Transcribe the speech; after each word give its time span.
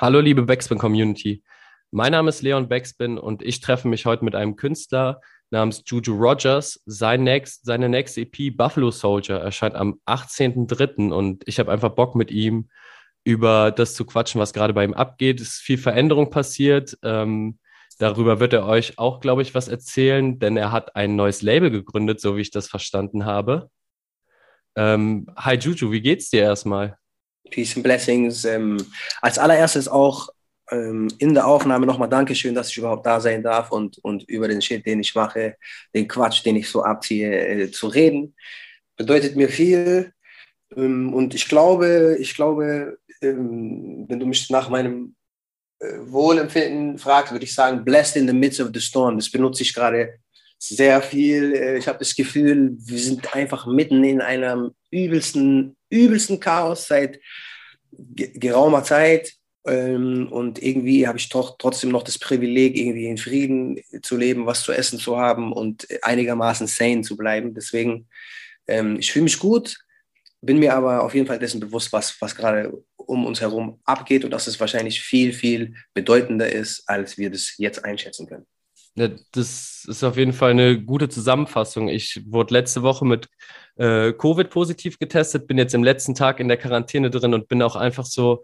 Hallo 0.00 0.20
liebe 0.20 0.44
Backspin-Community. 0.44 1.42
Mein 1.90 2.12
Name 2.12 2.30
ist 2.30 2.40
Leon 2.40 2.70
Backspin 2.70 3.18
und 3.18 3.42
ich 3.42 3.60
treffe 3.60 3.86
mich 3.86 4.06
heute 4.06 4.24
mit 4.24 4.34
einem 4.34 4.56
Künstler 4.56 5.20
namens 5.50 5.82
Juju 5.84 6.14
Rogers. 6.14 6.80
Sein 6.86 7.22
next, 7.22 7.66
seine 7.66 7.90
nächste 7.90 8.22
EP 8.22 8.56
Buffalo 8.56 8.92
Soldier 8.92 9.36
erscheint 9.36 9.74
am 9.74 10.00
18.03. 10.06 11.12
und 11.12 11.46
ich 11.46 11.58
habe 11.58 11.70
einfach 11.70 11.90
Bock 11.90 12.14
mit 12.14 12.30
ihm 12.30 12.70
über 13.24 13.72
das 13.72 13.92
zu 13.92 14.06
quatschen, 14.06 14.40
was 14.40 14.54
gerade 14.54 14.72
bei 14.72 14.84
ihm 14.84 14.94
abgeht. 14.94 15.38
Es 15.38 15.48
ist 15.48 15.60
viel 15.60 15.76
Veränderung 15.76 16.30
passiert. 16.30 16.96
Ähm, 17.02 17.58
darüber 17.98 18.40
wird 18.40 18.54
er 18.54 18.64
euch 18.64 18.98
auch, 18.98 19.20
glaube 19.20 19.42
ich, 19.42 19.54
was 19.54 19.68
erzählen, 19.68 20.38
denn 20.38 20.56
er 20.56 20.72
hat 20.72 20.96
ein 20.96 21.14
neues 21.14 21.42
Label 21.42 21.70
gegründet, 21.70 22.22
so 22.22 22.38
wie 22.38 22.40
ich 22.40 22.50
das 22.50 22.68
verstanden 22.68 23.26
habe. 23.26 23.68
Ähm, 24.76 25.26
hi 25.36 25.56
Juju, 25.56 25.92
wie 25.92 26.00
geht's 26.00 26.30
dir 26.30 26.40
erstmal? 26.40 26.96
Peace 27.50 27.76
and 27.76 27.84
Blessings. 27.84 28.44
Ähm, 28.44 28.78
als 29.20 29.38
allererstes 29.38 29.88
auch 29.88 30.28
ähm, 30.70 31.08
in 31.18 31.34
der 31.34 31.46
Aufnahme 31.46 31.86
nochmal 31.86 32.08
Dankeschön, 32.08 32.54
dass 32.54 32.70
ich 32.70 32.78
überhaupt 32.78 33.06
da 33.06 33.20
sein 33.20 33.42
darf 33.42 33.72
und, 33.72 33.98
und 33.98 34.24
über 34.24 34.48
den 34.48 34.62
Shit, 34.62 34.86
den 34.86 35.00
ich 35.00 35.14
mache, 35.14 35.56
den 35.94 36.06
Quatsch, 36.06 36.44
den 36.44 36.56
ich 36.56 36.68
so 36.68 36.82
abziehe, 36.82 37.30
äh, 37.30 37.70
zu 37.70 37.88
reden. 37.88 38.34
Bedeutet 38.96 39.36
mir 39.36 39.48
viel. 39.48 40.12
Ähm, 40.76 41.12
und 41.14 41.34
ich 41.34 41.48
glaube, 41.48 42.16
ich 42.20 42.34
glaube, 42.34 42.98
ähm, 43.22 44.06
wenn 44.08 44.20
du 44.20 44.26
mich 44.26 44.48
nach 44.50 44.68
meinem 44.68 45.14
äh, 45.80 45.98
Wohlempfinden 46.00 46.98
fragst, 46.98 47.32
würde 47.32 47.44
ich 47.44 47.54
sagen, 47.54 47.84
blessed 47.84 48.16
in 48.16 48.28
the 48.28 48.34
midst 48.34 48.60
of 48.60 48.70
the 48.72 48.80
storm. 48.80 49.16
Das 49.16 49.30
benutze 49.30 49.62
ich 49.62 49.74
gerade 49.74 50.18
sehr 50.62 51.02
viel. 51.02 51.54
Äh, 51.54 51.78
ich 51.78 51.88
habe 51.88 51.98
das 51.98 52.14
Gefühl, 52.14 52.76
wir 52.78 52.98
sind 52.98 53.34
einfach 53.34 53.66
mitten 53.66 54.04
in 54.04 54.20
einem 54.20 54.72
übelsten, 54.90 55.76
übelsten 55.88 56.38
Chaos 56.38 56.86
seit 56.86 57.18
geraumer 57.92 58.84
Zeit. 58.84 59.32
Ähm, 59.66 60.28
und 60.30 60.62
irgendwie 60.62 61.06
habe 61.06 61.18
ich 61.18 61.28
doch 61.28 61.56
trotzdem 61.58 61.90
noch 61.90 62.02
das 62.02 62.18
Privileg, 62.18 62.76
irgendwie 62.76 63.06
in 63.06 63.18
Frieden 63.18 63.80
zu 64.02 64.16
leben, 64.16 64.46
was 64.46 64.62
zu 64.62 64.72
essen 64.72 64.98
zu 64.98 65.18
haben 65.18 65.52
und 65.52 65.86
einigermaßen 66.02 66.66
sane 66.66 67.02
zu 67.02 67.16
bleiben. 67.16 67.54
Deswegen, 67.54 68.08
ähm, 68.66 68.98
ich 68.98 69.12
fühle 69.12 69.24
mich 69.24 69.38
gut, 69.38 69.78
bin 70.42 70.58
mir 70.58 70.74
aber 70.74 71.02
auf 71.02 71.14
jeden 71.14 71.26
Fall 71.26 71.38
dessen 71.38 71.60
bewusst, 71.60 71.92
was, 71.92 72.20
was 72.20 72.34
gerade 72.34 72.72
um 72.96 73.26
uns 73.26 73.40
herum 73.40 73.80
abgeht 73.84 74.24
und 74.24 74.30
dass 74.30 74.46
es 74.46 74.60
wahrscheinlich 74.60 75.02
viel, 75.02 75.32
viel 75.32 75.74
bedeutender 75.94 76.50
ist, 76.50 76.82
als 76.86 77.18
wir 77.18 77.30
das 77.30 77.54
jetzt 77.58 77.84
einschätzen 77.84 78.26
können. 78.26 78.46
Ja, 78.96 79.08
das 79.32 79.84
ist 79.88 80.02
auf 80.02 80.16
jeden 80.16 80.32
Fall 80.32 80.50
eine 80.50 80.82
gute 80.82 81.08
Zusammenfassung. 81.08 81.88
Ich 81.88 82.22
wurde 82.26 82.54
letzte 82.54 82.82
Woche 82.82 83.04
mit 83.04 83.28
äh, 83.76 84.12
Covid 84.12 84.50
positiv 84.50 84.98
getestet, 84.98 85.46
bin 85.46 85.58
jetzt 85.58 85.74
im 85.74 85.84
letzten 85.84 86.14
Tag 86.14 86.40
in 86.40 86.48
der 86.48 86.56
Quarantäne 86.56 87.10
drin 87.10 87.32
und 87.34 87.48
bin 87.48 87.62
auch 87.62 87.76
einfach 87.76 88.04
so, 88.04 88.42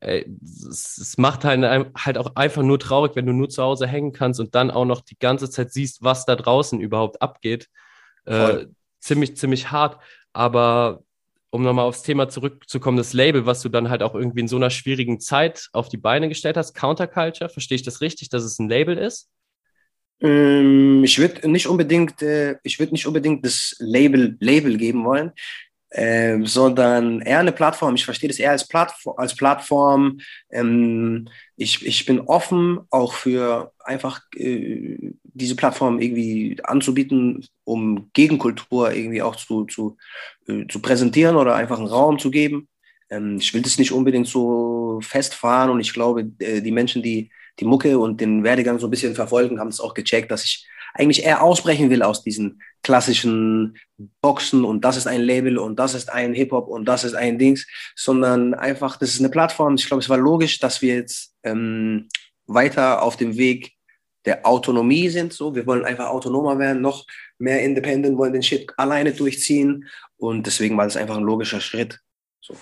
ey, 0.00 0.24
es, 0.68 0.98
es, 0.98 1.18
macht 1.18 1.44
halt, 1.44 1.62
halt 1.96 2.18
auch 2.18 2.36
einfach 2.36 2.62
nur 2.62 2.78
traurig, 2.78 3.16
wenn 3.16 3.26
du 3.26 3.32
nur 3.32 3.48
zu 3.48 3.62
Hause 3.62 3.86
hängen 3.86 4.12
kannst 4.12 4.40
und 4.40 4.54
dann 4.54 4.70
auch 4.70 4.84
noch 4.84 5.00
die 5.00 5.18
ganze 5.18 5.50
Zeit 5.50 5.72
siehst, 5.72 6.02
was 6.02 6.24
da 6.24 6.36
draußen 6.36 6.80
überhaupt 6.80 7.20
abgeht. 7.20 7.68
Äh, 8.24 8.66
ziemlich, 9.00 9.36
ziemlich 9.36 9.70
hart. 9.70 10.00
Aber 10.32 11.02
um 11.50 11.62
nochmal 11.62 11.86
aufs 11.86 12.02
Thema 12.02 12.28
zurückzukommen, 12.28 12.98
das 12.98 13.14
Label, 13.14 13.46
was 13.46 13.62
du 13.62 13.68
dann 13.68 13.90
halt 13.90 14.02
auch 14.02 14.14
irgendwie 14.14 14.40
in 14.40 14.48
so 14.48 14.56
einer 14.56 14.70
schwierigen 14.70 15.18
Zeit 15.18 15.68
auf 15.72 15.88
die 15.88 15.96
Beine 15.96 16.28
gestellt 16.28 16.56
hast, 16.56 16.74
Counterculture, 16.74 17.48
verstehe 17.48 17.76
ich 17.76 17.82
das 17.82 18.00
richtig, 18.00 18.28
dass 18.28 18.44
es 18.44 18.58
ein 18.58 18.68
Label 18.68 18.96
ist? 18.96 19.30
Ähm, 20.20 21.04
ich 21.04 21.18
würde 21.18 21.48
nicht 21.50 21.66
unbedingt, 21.68 22.22
äh, 22.22 22.56
ich 22.62 22.78
würde 22.78 22.92
nicht 22.92 23.06
unbedingt 23.06 23.44
das 23.44 23.76
Label 23.78 24.36
Label 24.40 24.76
geben 24.76 25.04
wollen, 25.04 25.32
äh, 25.90 26.38
sondern 26.44 27.20
eher 27.20 27.38
eine 27.38 27.52
Plattform. 27.52 27.94
Ich 27.94 28.04
verstehe 28.04 28.28
das 28.28 28.38
eher 28.38 28.50
als 28.50 28.66
Plattform. 28.66 29.14
Als 29.16 29.34
Plattform. 29.34 30.18
Ähm, 30.50 31.28
ich, 31.56 31.84
ich 31.86 32.04
bin 32.04 32.20
offen 32.20 32.80
auch 32.90 33.14
für 33.14 33.72
einfach 33.78 34.20
äh, 34.36 35.14
diese 35.22 35.56
Plattform 35.56 36.00
irgendwie 36.00 36.58
anzubieten, 36.64 37.46
um 37.64 38.10
Gegenkultur 38.12 38.92
irgendwie 38.92 39.22
auch 39.22 39.36
zu, 39.36 39.64
zu, 39.66 39.96
äh, 40.46 40.66
zu 40.68 40.80
präsentieren 40.82 41.36
oder 41.36 41.54
einfach 41.54 41.78
einen 41.78 41.86
Raum 41.86 42.18
zu 42.18 42.30
geben. 42.30 42.68
Ähm, 43.10 43.38
ich 43.38 43.54
will 43.54 43.62
das 43.62 43.78
nicht 43.78 43.92
unbedingt 43.92 44.26
so 44.26 45.00
festfahren 45.02 45.70
und 45.70 45.80
ich 45.80 45.92
glaube, 45.92 46.30
äh, 46.40 46.60
die 46.60 46.72
Menschen, 46.72 47.02
die 47.02 47.30
die 47.60 47.64
Mucke 47.64 47.98
und 47.98 48.20
den 48.20 48.44
Werdegang 48.44 48.78
so 48.78 48.86
ein 48.86 48.90
bisschen 48.90 49.14
verfolgen, 49.14 49.60
haben 49.60 49.68
es 49.68 49.80
auch 49.80 49.94
gecheckt, 49.94 50.30
dass 50.30 50.44
ich 50.44 50.66
eigentlich 50.94 51.24
eher 51.24 51.42
ausbrechen 51.42 51.90
will 51.90 52.02
aus 52.02 52.22
diesen 52.22 52.62
klassischen 52.82 53.76
Boxen 54.20 54.64
und 54.64 54.84
das 54.84 54.96
ist 54.96 55.06
ein 55.06 55.20
Label 55.20 55.58
und 55.58 55.78
das 55.78 55.94
ist 55.94 56.10
ein 56.10 56.34
Hip-Hop 56.34 56.68
und 56.68 56.86
das 56.86 57.04
ist 57.04 57.14
ein 57.14 57.38
Dings, 57.38 57.66
sondern 57.94 58.54
einfach, 58.54 58.96
das 58.96 59.10
ist 59.10 59.20
eine 59.20 59.28
Plattform. 59.28 59.74
Ich 59.74 59.86
glaube, 59.86 60.02
es 60.02 60.08
war 60.08 60.16
logisch, 60.16 60.58
dass 60.58 60.82
wir 60.82 60.94
jetzt 60.94 61.34
ähm, 61.42 62.08
weiter 62.46 63.02
auf 63.02 63.16
dem 63.16 63.36
Weg 63.36 63.72
der 64.24 64.46
Autonomie 64.46 65.08
sind. 65.08 65.32
So, 65.32 65.54
wir 65.54 65.66
wollen 65.66 65.84
einfach 65.84 66.08
autonomer 66.08 66.58
werden, 66.58 66.82
noch 66.82 67.06
mehr 67.38 67.62
independent, 67.62 68.16
wollen 68.18 68.32
den 68.32 68.42
Shit 68.42 68.72
alleine 68.76 69.12
durchziehen 69.12 69.86
und 70.16 70.46
deswegen 70.46 70.76
war 70.76 70.84
das 70.84 70.96
einfach 70.96 71.16
ein 71.16 71.22
logischer 71.22 71.60
Schritt. 71.60 72.00
So 72.40 72.54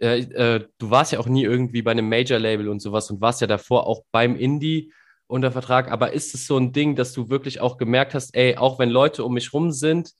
äh, 0.00 0.20
äh, 0.20 0.66
du 0.78 0.90
warst 0.90 1.12
ja 1.12 1.18
auch 1.18 1.26
nie 1.26 1.44
irgendwie 1.44 1.82
bei 1.82 1.90
einem 1.90 2.08
Major-Label 2.08 2.68
und 2.68 2.80
sowas 2.80 3.10
und 3.10 3.20
warst 3.20 3.40
ja 3.40 3.46
davor 3.46 3.86
auch 3.86 4.02
beim 4.12 4.36
Indie 4.36 4.92
unter 5.26 5.52
Vertrag. 5.52 5.90
Aber 5.90 6.12
ist 6.12 6.34
es 6.34 6.46
so 6.46 6.56
ein 6.56 6.72
Ding, 6.72 6.96
dass 6.96 7.12
du 7.12 7.28
wirklich 7.28 7.60
auch 7.60 7.76
gemerkt 7.76 8.14
hast, 8.14 8.34
ey, 8.34 8.56
auch 8.56 8.78
wenn 8.78 8.90
Leute 8.90 9.24
um 9.24 9.34
mich 9.34 9.52
rum 9.52 9.70
sind, 9.70 10.12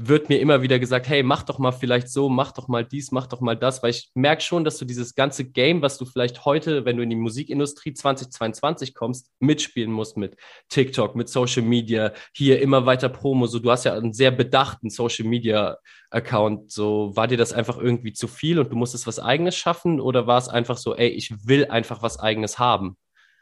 wird 0.00 0.28
mir 0.28 0.38
immer 0.38 0.62
wieder 0.62 0.78
gesagt, 0.78 1.08
hey, 1.08 1.24
mach 1.24 1.42
doch 1.42 1.58
mal 1.58 1.72
vielleicht 1.72 2.08
so, 2.08 2.28
mach 2.28 2.52
doch 2.52 2.68
mal 2.68 2.84
dies, 2.84 3.10
mach 3.10 3.26
doch 3.26 3.40
mal 3.40 3.56
das, 3.56 3.82
weil 3.82 3.90
ich 3.90 4.10
merke 4.14 4.42
schon, 4.42 4.62
dass 4.62 4.78
du 4.78 4.84
dieses 4.84 5.16
ganze 5.16 5.44
Game, 5.44 5.82
was 5.82 5.98
du 5.98 6.04
vielleicht 6.04 6.44
heute, 6.44 6.84
wenn 6.84 6.96
du 6.96 7.02
in 7.02 7.10
die 7.10 7.16
Musikindustrie 7.16 7.92
2022 7.92 8.94
kommst, 8.94 9.28
mitspielen 9.40 9.90
musst 9.90 10.16
mit 10.16 10.36
TikTok, 10.68 11.16
mit 11.16 11.28
Social 11.28 11.62
Media, 11.62 12.12
hier 12.32 12.62
immer 12.62 12.86
weiter 12.86 13.08
Promo, 13.08 13.46
so 13.46 13.58
du 13.58 13.72
hast 13.72 13.84
ja 13.84 13.94
einen 13.94 14.12
sehr 14.12 14.30
bedachten 14.30 14.88
Social 14.88 15.26
Media 15.26 15.78
Account, 16.10 16.70
so 16.70 17.10
war 17.16 17.26
dir 17.26 17.36
das 17.36 17.52
einfach 17.52 17.76
irgendwie 17.76 18.12
zu 18.12 18.28
viel 18.28 18.60
und 18.60 18.70
du 18.70 18.76
musstest 18.76 19.08
was 19.08 19.18
eigenes 19.18 19.56
schaffen 19.56 20.00
oder 20.00 20.28
war 20.28 20.38
es 20.38 20.48
einfach 20.48 20.76
so, 20.76 20.94
ey, 20.94 21.08
ich 21.08 21.34
will 21.46 21.66
einfach 21.66 22.02
was 22.02 22.20
eigenes 22.20 22.60
haben? 22.60 22.96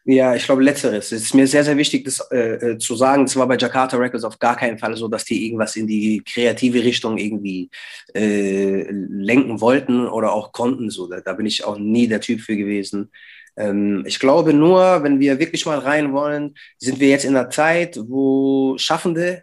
Ja, 0.08 0.36
ich 0.36 0.44
glaube 0.44 0.62
letzteres. 0.62 1.10
Es 1.10 1.22
ist 1.22 1.34
mir 1.34 1.48
sehr, 1.48 1.64
sehr 1.64 1.76
wichtig, 1.76 2.04
das 2.04 2.20
äh, 2.30 2.74
äh, 2.74 2.78
zu 2.78 2.94
sagen. 2.94 3.24
Es 3.24 3.34
war 3.34 3.48
bei 3.48 3.56
Jakarta 3.56 3.96
Records 3.96 4.22
auf 4.22 4.38
gar 4.38 4.56
keinen 4.56 4.78
Fall 4.78 4.96
so, 4.96 5.08
dass 5.08 5.24
die 5.24 5.46
irgendwas 5.46 5.74
in 5.74 5.88
die 5.88 6.22
kreative 6.24 6.84
Richtung 6.84 7.18
irgendwie 7.18 7.70
äh, 8.14 8.86
lenken 8.88 9.60
wollten 9.60 10.06
oder 10.06 10.32
auch 10.32 10.52
konnten. 10.52 10.90
So, 10.90 11.08
da, 11.08 11.20
da 11.20 11.32
bin 11.32 11.46
ich 11.46 11.64
auch 11.64 11.76
nie 11.76 12.06
der 12.06 12.20
Typ 12.20 12.40
für 12.40 12.56
gewesen. 12.56 13.10
Ähm, 13.56 14.04
ich 14.06 14.20
glaube 14.20 14.52
nur, 14.54 15.02
wenn 15.02 15.18
wir 15.18 15.40
wirklich 15.40 15.66
mal 15.66 15.80
rein 15.80 16.12
wollen, 16.12 16.54
sind 16.78 17.00
wir 17.00 17.08
jetzt 17.08 17.24
in 17.24 17.36
einer 17.36 17.50
Zeit, 17.50 17.98
wo 18.06 18.78
Schaffende 18.78 19.42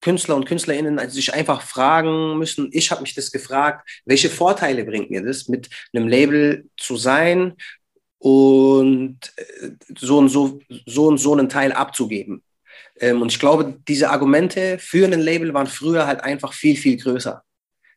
Künstler 0.00 0.34
und 0.34 0.46
Künstlerinnen 0.46 0.98
sich 1.10 1.32
einfach 1.32 1.62
fragen 1.62 2.36
müssen, 2.36 2.70
ich 2.72 2.90
habe 2.90 3.02
mich 3.02 3.14
das 3.14 3.30
gefragt, 3.30 3.88
welche 4.04 4.30
Vorteile 4.30 4.84
bringt 4.84 5.10
mir 5.10 5.22
das, 5.22 5.48
mit 5.48 5.70
einem 5.94 6.08
Label 6.08 6.64
zu 6.76 6.96
sein, 6.96 7.54
und 8.22 9.18
äh, 9.36 9.70
so 9.98 10.18
und 10.18 10.28
so, 10.28 10.60
so 10.86 11.08
und 11.08 11.18
so 11.18 11.32
einen 11.32 11.48
Teil 11.48 11.72
abzugeben. 11.72 12.42
Ähm, 13.00 13.20
und 13.20 13.32
ich 13.32 13.40
glaube, 13.40 13.80
diese 13.88 14.10
Argumente 14.10 14.78
für 14.78 15.06
ein 15.06 15.20
Label 15.20 15.52
waren 15.54 15.66
früher 15.66 16.06
halt 16.06 16.22
einfach 16.22 16.52
viel, 16.52 16.76
viel 16.76 16.96
größer. 16.98 17.42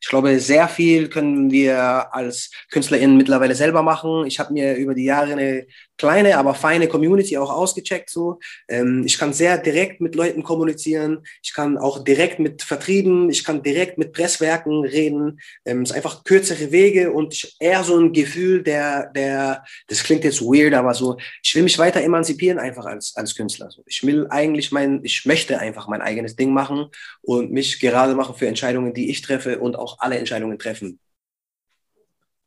Ich 0.02 0.10
glaube, 0.10 0.40
sehr 0.40 0.68
viel 0.68 1.10
können 1.10 1.52
wir 1.52 2.14
als 2.14 2.52
KünstlerInnen 2.72 3.18
mittlerweile 3.18 3.56
selber 3.56 3.82
machen. 3.82 4.26
Ich 4.26 4.40
habe 4.40 4.54
mir 4.54 4.76
über 4.76 4.94
die 4.94 5.06
Jahre 5.06 5.34
eine 5.34 5.66
kleine, 5.98 6.38
aber 6.38 6.54
feine 6.54 6.88
Community 6.88 7.38
auch 7.38 7.52
ausgecheckt. 7.52 8.10
So. 8.10 8.40
Ähm, 8.68 9.04
ich 9.06 9.18
kann 9.18 9.34
sehr 9.34 9.58
direkt 9.58 10.02
mit 10.02 10.16
Leuten 10.16 10.44
kommunizieren. 10.44 11.24
Ich 11.42 11.54
kann 11.54 11.78
auch 11.78 12.04
direkt 12.04 12.40
mit 12.40 12.64
Vertrieben, 12.64 13.30
ich 13.30 13.44
kann 13.44 13.64
direkt 13.64 13.98
mit 13.98 14.14
Presswerken 14.14 14.84
reden. 14.84 15.40
Ähm, 15.66 15.84
es 15.84 15.92
ist 15.92 15.96
einfach 15.96 16.24
kürzere 16.24 16.72
Wege 16.72 17.12
und 17.12 17.34
ich, 17.34 17.56
eher 17.60 17.84
so 17.84 17.98
ein 17.98 18.12
Gefühl 18.12 18.64
der, 18.64 19.12
der, 19.12 19.64
das 19.88 20.04
klingt 20.04 20.24
jetzt 20.24 20.42
weird, 20.42 20.74
aber 20.74 20.94
so, 20.94 21.18
ich 21.44 21.56
will 21.56 21.64
mich 21.64 21.78
weiter 21.78 22.02
emanzipieren 22.02 22.60
einfach 22.60 22.86
als, 22.86 23.16
als 23.16 23.36
Künstler. 23.36 23.70
So. 23.72 23.84
Ich 23.86 24.04
will 24.06 24.28
eigentlich 24.30 24.72
mein, 24.72 25.02
ich 25.04 25.26
möchte 25.26 25.60
einfach 25.60 25.88
mein 25.88 26.02
eigenes 26.02 26.36
Ding 26.36 26.54
machen 26.54 26.88
und 27.22 27.52
mich 27.52 27.80
gerade 27.80 28.16
machen 28.16 28.36
für 28.36 28.48
Entscheidungen, 28.48 28.94
die 28.94 29.10
ich 29.10 29.22
treffe 29.22 29.60
und 29.60 29.78
auch 29.78 29.95
alle 30.00 30.18
Entscheidungen 30.18 30.58
treffen, 30.60 31.00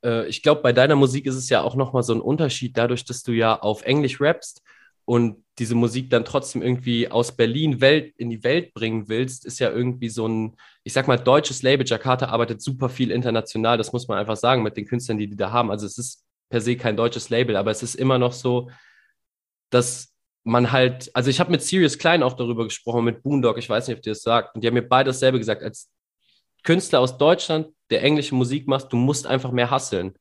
äh, 0.04 0.26
ich 0.26 0.42
glaube, 0.42 0.62
bei 0.62 0.72
deiner 0.72 0.96
Musik 0.96 1.26
ist 1.26 1.36
es 1.36 1.48
ja 1.48 1.62
auch 1.62 1.74
nochmal 1.74 2.02
so 2.02 2.14
ein 2.14 2.20
Unterschied, 2.20 2.76
dadurch, 2.76 3.04
dass 3.04 3.22
du 3.22 3.32
ja 3.32 3.58
auf 3.58 3.82
Englisch 3.82 4.20
rappst 4.20 4.62
und 5.04 5.44
diese 5.58 5.74
Musik 5.74 6.10
dann 6.10 6.24
trotzdem 6.24 6.62
irgendwie 6.62 7.10
aus 7.10 7.36
Berlin 7.36 7.80
Welt, 7.80 8.14
in 8.18 8.30
die 8.30 8.44
Welt 8.44 8.74
bringen 8.74 9.08
willst, 9.08 9.44
ist 9.44 9.58
ja 9.58 9.70
irgendwie 9.70 10.08
so 10.08 10.28
ein, 10.28 10.56
ich 10.84 10.92
sag 10.92 11.08
mal, 11.08 11.16
deutsches 11.16 11.62
Label. 11.62 11.86
Jakarta 11.86 12.26
arbeitet 12.26 12.62
super 12.62 12.88
viel 12.88 13.10
international, 13.10 13.78
das 13.78 13.92
muss 13.92 14.06
man 14.06 14.18
einfach 14.18 14.36
sagen, 14.36 14.62
mit 14.62 14.76
den 14.76 14.86
Künstlern, 14.86 15.18
die 15.18 15.28
die 15.28 15.36
da 15.36 15.50
haben. 15.50 15.70
Also 15.70 15.86
es 15.86 15.98
ist 15.98 16.24
per 16.50 16.60
se 16.60 16.76
kein 16.76 16.96
deutsches 16.96 17.30
Label, 17.30 17.56
aber 17.56 17.70
es 17.70 17.82
ist 17.82 17.94
immer 17.94 18.18
noch 18.18 18.32
so, 18.32 18.70
dass 19.70 20.14
man 20.44 20.72
halt, 20.72 21.10
also 21.14 21.28
ich 21.28 21.40
habe 21.40 21.50
mit 21.50 21.62
Sirius 21.62 21.98
Klein 21.98 22.22
auch 22.22 22.34
darüber 22.34 22.64
gesprochen, 22.64 23.04
mit 23.04 23.22
Boondog, 23.22 23.58
ich 23.58 23.68
weiß 23.68 23.88
nicht, 23.88 23.96
ob 23.96 24.02
dir 24.02 24.12
das 24.12 24.22
sagt, 24.22 24.54
und 24.54 24.62
die 24.62 24.66
haben 24.66 24.74
mir 24.74 24.82
beide 24.82 25.08
dasselbe 25.08 25.38
gesagt, 25.38 25.62
als 25.62 25.90
Künstler 26.68 27.00
aus 27.00 27.16
Deutschland, 27.16 27.68
der 27.88 28.02
englische 28.02 28.34
Musik 28.34 28.68
macht, 28.68 28.92
du 28.92 28.98
musst 28.98 29.26
einfach 29.26 29.52
mehr 29.52 29.70
hasseln. 29.70 30.14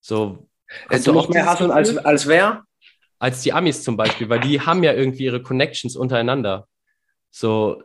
So, 0.00 0.48
Hast 0.88 1.04
du, 1.04 1.18
auch 1.18 1.28
mehr 1.28 1.46
hasseln 1.46 1.72
als, 1.72 1.96
als 1.96 2.28
wer? 2.28 2.62
Als 3.18 3.42
die 3.42 3.52
Amis 3.52 3.82
zum 3.82 3.96
Beispiel, 3.96 4.28
weil 4.28 4.38
die 4.38 4.60
haben 4.60 4.84
ja 4.84 4.92
irgendwie 4.92 5.24
ihre 5.24 5.42
Connections 5.42 5.96
untereinander. 5.96 6.68
So, 7.32 7.82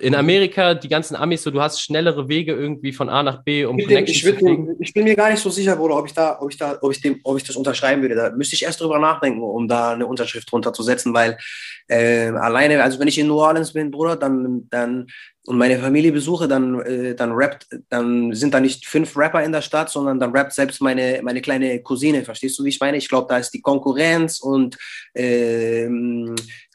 in 0.00 0.16
Amerika, 0.16 0.74
die 0.74 0.88
ganzen 0.88 1.14
Amis, 1.14 1.44
so 1.44 1.52
du 1.52 1.60
hast 1.60 1.80
schnellere 1.80 2.28
Wege 2.28 2.52
irgendwie 2.52 2.92
von 2.92 3.08
A 3.08 3.22
nach 3.22 3.42
B, 3.42 3.64
um 3.64 3.78
ich 3.78 3.86
Connections 3.86 4.20
zu 4.20 4.34
kriegen. 4.34 4.76
Ich 4.80 4.92
bin 4.92 5.04
mir 5.04 5.14
gar 5.14 5.30
nicht 5.30 5.42
so 5.42 5.50
sicher, 5.50 5.76
Bruder, 5.76 5.98
ob 5.98 6.06
ich 6.06 6.14
da, 6.14 6.40
ob 6.40 6.50
ich 6.50 6.56
da, 6.56 6.78
ob 6.80 6.90
ich 6.92 7.00
dem, 7.00 7.20
ob 7.24 7.36
ich 7.36 7.44
das 7.44 7.56
unterschreiben 7.56 8.02
würde. 8.02 8.14
Da 8.14 8.30
müsste 8.30 8.54
ich 8.54 8.62
erst 8.62 8.80
drüber 8.80 8.98
nachdenken, 8.98 9.40
um 9.40 9.68
da 9.68 9.92
eine 9.92 10.06
Unterschrift 10.06 10.50
drunter 10.50 10.72
zu 10.72 10.82
setzen, 10.82 11.14
weil 11.14 11.38
äh, 11.88 12.28
alleine, 12.28 12.82
also 12.82 12.98
wenn 13.00 13.08
ich 13.08 13.18
in 13.18 13.26
New 13.26 13.38
Orleans 13.38 13.72
bin, 13.72 13.90
Bruder, 13.90 14.16
dann, 14.16 14.68
dann 14.70 15.06
und 15.48 15.56
meine 15.56 15.78
Familie 15.78 16.12
besuche, 16.12 16.46
dann, 16.46 16.78
äh, 16.82 17.14
dann 17.14 17.32
rappt, 17.32 17.68
dann 17.88 18.34
sind 18.34 18.52
da 18.52 18.60
nicht 18.60 18.84
fünf 18.84 19.16
Rapper 19.16 19.42
in 19.42 19.50
der 19.50 19.62
Stadt, 19.62 19.88
sondern 19.88 20.20
dann 20.20 20.36
rappt 20.36 20.52
selbst 20.52 20.82
meine, 20.82 21.20
meine 21.22 21.40
kleine 21.40 21.80
Cousine. 21.80 22.22
Verstehst 22.22 22.58
du, 22.58 22.64
wie 22.64 22.68
ich 22.68 22.80
meine? 22.80 22.98
Ich 22.98 23.08
glaube, 23.08 23.28
da 23.30 23.38
ist 23.38 23.54
die 23.54 23.62
Konkurrenz 23.62 24.40
und 24.40 24.76
äh, 25.14 25.88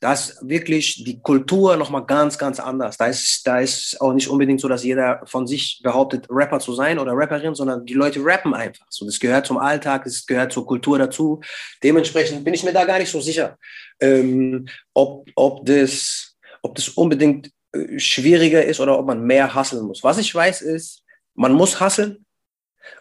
da 0.02 0.14
ist 0.14 0.40
wirklich 0.42 1.04
die 1.04 1.22
Kultur 1.22 1.78
nochmal 1.78 2.04
ganz, 2.08 2.40
ganz 2.40 2.60
anders. 2.60 2.98
Da 2.98 3.06
ist, 3.06 3.46
da 3.46 3.60
ist 3.60 4.02
auch 4.02 4.12
nicht 4.12 4.28
unbedingt 4.28 4.60
so, 4.60 4.68
dass 4.68 4.84
jeder 4.84 5.22
von 5.26 5.46
sich 5.46 5.80
behauptet, 5.84 6.26
Rapper 6.32 6.60
zu 6.60 6.74
sein 6.74 6.98
oder 6.98 7.12
Rapperin, 7.14 7.54
sondern 7.54 7.86
die 7.86 7.94
Leute 7.94 8.26
rappen 8.26 8.56
einfach. 8.56 8.88
So, 8.90 9.06
das 9.06 9.20
gehört 9.20 9.46
zum 9.46 9.60
Alltag, 9.60 10.06
das 10.06 10.26
gehört 10.26 10.52
zur 10.52 10.66
Kultur 10.66 10.98
dazu. 10.98 11.42
Dementsprechend 11.84 12.44
bin 12.44 12.56
ich 12.56 12.64
mir 12.64 12.74
da 12.74 12.86
gar 12.86 12.98
nicht 12.98 13.12
so 13.12 13.22
sicher, 13.22 13.56
ähm, 14.02 14.66
ob, 14.96 15.30
ob 15.36 15.64
das, 15.64 16.36
ob 16.64 16.74
das 16.74 16.90
unbedingt 16.90 17.52
schwieriger 17.98 18.64
ist 18.64 18.80
oder 18.80 18.98
ob 19.00 19.06
man 19.08 19.24
mehr 19.24 19.54
hasseln 19.54 19.86
muss. 19.86 20.04
Was 20.04 20.18
ich 20.18 20.34
weiß 20.34 20.62
ist, 20.62 21.04
man 21.34 21.54
muss 21.54 21.80
hasseln. 21.80 22.26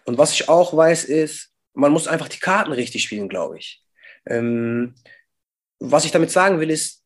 Und 0.04 0.19
was 0.19 0.32
ich 0.32 0.48
auch 0.48 0.76
weiß 0.76 1.04
ist, 1.04 1.50
man 1.74 1.92
muss 1.92 2.08
einfach 2.08 2.28
die 2.28 2.38
Karten 2.38 2.72
richtig 2.72 3.02
spielen, 3.02 3.28
glaube 3.28 3.58
ich. 3.58 3.82
Ähm, 4.26 4.94
was 5.78 6.04
ich 6.04 6.12
damit 6.12 6.30
sagen 6.30 6.60
will 6.60 6.70
ist, 6.70 7.02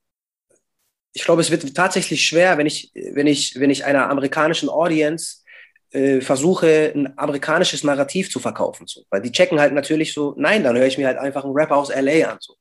ich 1.12 1.24
glaube, 1.24 1.40
es 1.40 1.50
wird 1.50 1.74
tatsächlich 1.74 2.26
schwer, 2.26 2.58
wenn 2.58 2.66
ich, 2.66 2.92
wenn 2.94 3.26
ich, 3.26 3.58
wenn 3.58 3.70
ich 3.70 3.84
einer 3.84 4.10
amerikanischen 4.10 4.68
Audience 4.68 5.38
äh, 5.90 6.20
versuche, 6.20 6.92
ein 6.94 7.18
amerikanisches 7.18 7.84
Narrativ 7.84 8.30
zu 8.30 8.38
verkaufen. 8.38 8.86
So. 8.86 9.04
Weil 9.08 9.22
die 9.22 9.32
checken 9.32 9.58
halt 9.58 9.72
natürlich 9.72 10.12
so, 10.12 10.34
nein, 10.36 10.62
dann 10.62 10.76
höre 10.76 10.86
ich 10.86 10.98
mir 10.98 11.06
halt 11.06 11.16
einfach 11.16 11.44
einen 11.44 11.54
Rapper 11.54 11.76
aus 11.76 11.88
LA 11.88 12.30
an. 12.30 12.36
So. 12.40 12.56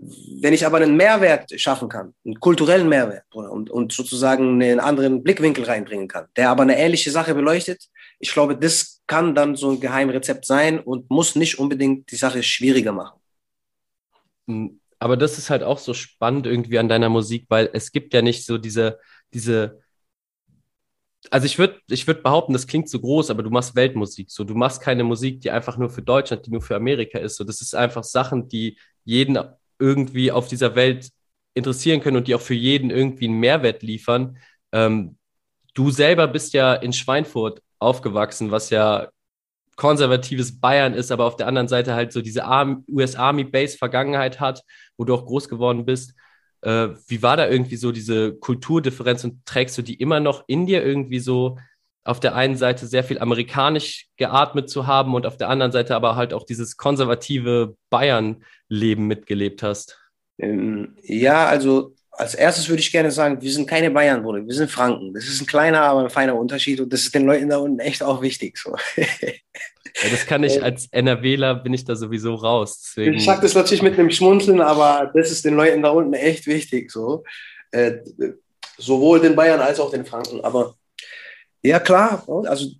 Wenn 0.00 0.52
ich 0.52 0.64
aber 0.64 0.78
einen 0.78 0.96
Mehrwert 0.96 1.50
schaffen 1.60 1.88
kann, 1.88 2.14
einen 2.24 2.38
kulturellen 2.38 2.88
Mehrwert 2.88 3.24
und, 3.34 3.68
und 3.68 3.92
sozusagen 3.92 4.62
einen 4.62 4.78
anderen 4.78 5.24
Blickwinkel 5.24 5.64
reinbringen 5.64 6.06
kann, 6.06 6.26
der 6.36 6.50
aber 6.50 6.62
eine 6.62 6.78
ähnliche 6.78 7.10
Sache 7.10 7.34
beleuchtet, 7.34 7.82
ich 8.20 8.32
glaube, 8.32 8.56
das 8.56 9.02
kann 9.08 9.34
dann 9.34 9.56
so 9.56 9.70
ein 9.70 9.80
Geheimrezept 9.80 10.46
sein 10.46 10.78
und 10.78 11.10
muss 11.10 11.34
nicht 11.34 11.58
unbedingt 11.58 12.10
die 12.12 12.16
Sache 12.16 12.44
schwieriger 12.44 12.92
machen. 12.92 13.18
Hm, 14.46 14.80
aber 15.00 15.16
das 15.16 15.38
ist 15.38 15.50
halt 15.50 15.62
auch 15.62 15.78
so 15.78 15.94
spannend 15.94 16.46
irgendwie 16.46 16.78
an 16.78 16.88
deiner 16.88 17.08
Musik, 17.08 17.46
weil 17.48 17.70
es 17.72 17.90
gibt 17.92 18.14
ja 18.14 18.22
nicht 18.22 18.44
so 18.44 18.58
diese, 18.58 18.98
diese, 19.32 19.80
also 21.30 21.46
ich 21.46 21.58
würde 21.58 21.80
ich 21.88 22.06
würd 22.06 22.22
behaupten, 22.22 22.52
das 22.52 22.66
klingt 22.66 22.88
so 22.88 23.00
groß, 23.00 23.30
aber 23.30 23.42
du 23.42 23.50
machst 23.50 23.74
Weltmusik. 23.76 24.30
So, 24.30 24.44
du 24.44 24.54
machst 24.54 24.80
keine 24.80 25.04
Musik, 25.04 25.40
die 25.40 25.50
einfach 25.50 25.76
nur 25.76 25.90
für 25.90 26.02
Deutschland, 26.02 26.46
die 26.46 26.50
nur 26.50 26.62
für 26.62 26.76
Amerika 26.76 27.18
ist. 27.18 27.36
So, 27.36 27.44
das 27.44 27.60
ist 27.60 27.74
einfach 27.74 28.04
Sachen, 28.04 28.48
die 28.48 28.78
jeden 29.04 29.38
irgendwie 29.78 30.32
auf 30.32 30.48
dieser 30.48 30.74
Welt 30.74 31.10
interessieren 31.54 32.00
können 32.00 32.16
und 32.16 32.28
die 32.28 32.34
auch 32.34 32.40
für 32.40 32.54
jeden 32.54 32.90
irgendwie 32.90 33.26
einen 33.26 33.40
Mehrwert 33.40 33.82
liefern. 33.82 34.38
Ähm, 34.72 35.16
du 35.74 35.90
selber 35.90 36.28
bist 36.28 36.54
ja 36.54 36.74
in 36.74 36.92
Schweinfurt 36.92 37.62
aufgewachsen, 37.78 38.50
was 38.50 38.70
ja 38.70 39.08
konservatives 39.76 40.60
Bayern 40.60 40.94
ist, 40.94 41.12
aber 41.12 41.24
auf 41.24 41.36
der 41.36 41.46
anderen 41.46 41.68
Seite 41.68 41.94
halt 41.94 42.12
so 42.12 42.20
diese 42.20 42.44
US 42.90 43.14
Army 43.14 43.44
Base 43.44 43.78
Vergangenheit 43.78 44.40
hat, 44.40 44.62
wo 44.96 45.04
du 45.04 45.14
auch 45.14 45.24
groß 45.24 45.48
geworden 45.48 45.84
bist. 45.84 46.14
Äh, 46.62 46.88
wie 47.06 47.22
war 47.22 47.36
da 47.36 47.48
irgendwie 47.48 47.76
so 47.76 47.92
diese 47.92 48.34
Kulturdifferenz 48.34 49.22
und 49.22 49.46
trägst 49.46 49.78
du 49.78 49.82
die 49.82 49.94
immer 49.94 50.18
noch 50.18 50.44
in 50.48 50.66
dir 50.66 50.84
irgendwie 50.84 51.20
so 51.20 51.58
auf 52.08 52.20
der 52.20 52.34
einen 52.34 52.56
Seite 52.56 52.86
sehr 52.86 53.04
viel 53.04 53.18
amerikanisch 53.18 54.06
geatmet 54.16 54.70
zu 54.70 54.86
haben 54.86 55.14
und 55.14 55.26
auf 55.26 55.36
der 55.36 55.50
anderen 55.50 55.72
Seite 55.72 55.94
aber 55.94 56.16
halt 56.16 56.32
auch 56.32 56.44
dieses 56.44 56.78
konservative 56.78 57.76
Bayern-Leben 57.90 59.06
mitgelebt 59.06 59.62
hast? 59.62 59.98
Ähm, 60.38 60.96
ja, 61.02 61.46
also 61.46 61.94
als 62.12 62.34
erstes 62.34 62.68
würde 62.68 62.80
ich 62.80 62.90
gerne 62.90 63.10
sagen, 63.10 63.42
wir 63.42 63.52
sind 63.52 63.68
keine 63.68 63.90
Bayern, 63.90 64.22
Bruder, 64.22 64.44
wir 64.44 64.54
sind 64.54 64.70
Franken. 64.70 65.12
Das 65.12 65.24
ist 65.24 65.40
ein 65.42 65.46
kleiner, 65.46 65.82
aber 65.82 66.04
ein 66.04 66.10
feiner 66.10 66.34
Unterschied 66.34 66.80
und 66.80 66.92
das 66.92 67.02
ist 67.02 67.14
den 67.14 67.26
Leuten 67.26 67.50
da 67.50 67.58
unten 67.58 67.78
echt 67.78 68.02
auch 68.02 68.22
wichtig. 68.22 68.58
So. 68.58 68.74
Ja, 70.02 70.10
das 70.10 70.26
kann 70.26 70.44
ich 70.44 70.58
äh, 70.58 70.60
als 70.60 70.86
NRWler 70.92 71.56
bin 71.56 71.74
ich 71.74 71.84
da 71.84 71.96
sowieso 71.96 72.34
raus. 72.34 72.82
Deswegen. 72.82 73.14
Ich 73.14 73.24
sage 73.24 73.40
das 73.40 73.54
natürlich 73.54 73.82
mit 73.82 73.98
einem 73.98 74.10
Schmunzeln, 74.10 74.60
aber 74.60 75.10
das 75.12 75.32
ist 75.32 75.44
den 75.44 75.54
Leuten 75.54 75.82
da 75.82 75.90
unten 75.90 76.12
echt 76.12 76.46
wichtig. 76.46 76.92
So. 76.92 77.24
Äh, 77.72 77.96
sowohl 78.76 79.18
den 79.18 79.34
Bayern 79.34 79.60
als 79.60 79.80
auch 79.80 79.90
den 79.90 80.04
Franken. 80.04 80.44
Aber 80.44 80.76
ja, 81.62 81.80
klar. 81.80 82.24
Also, 82.46 82.70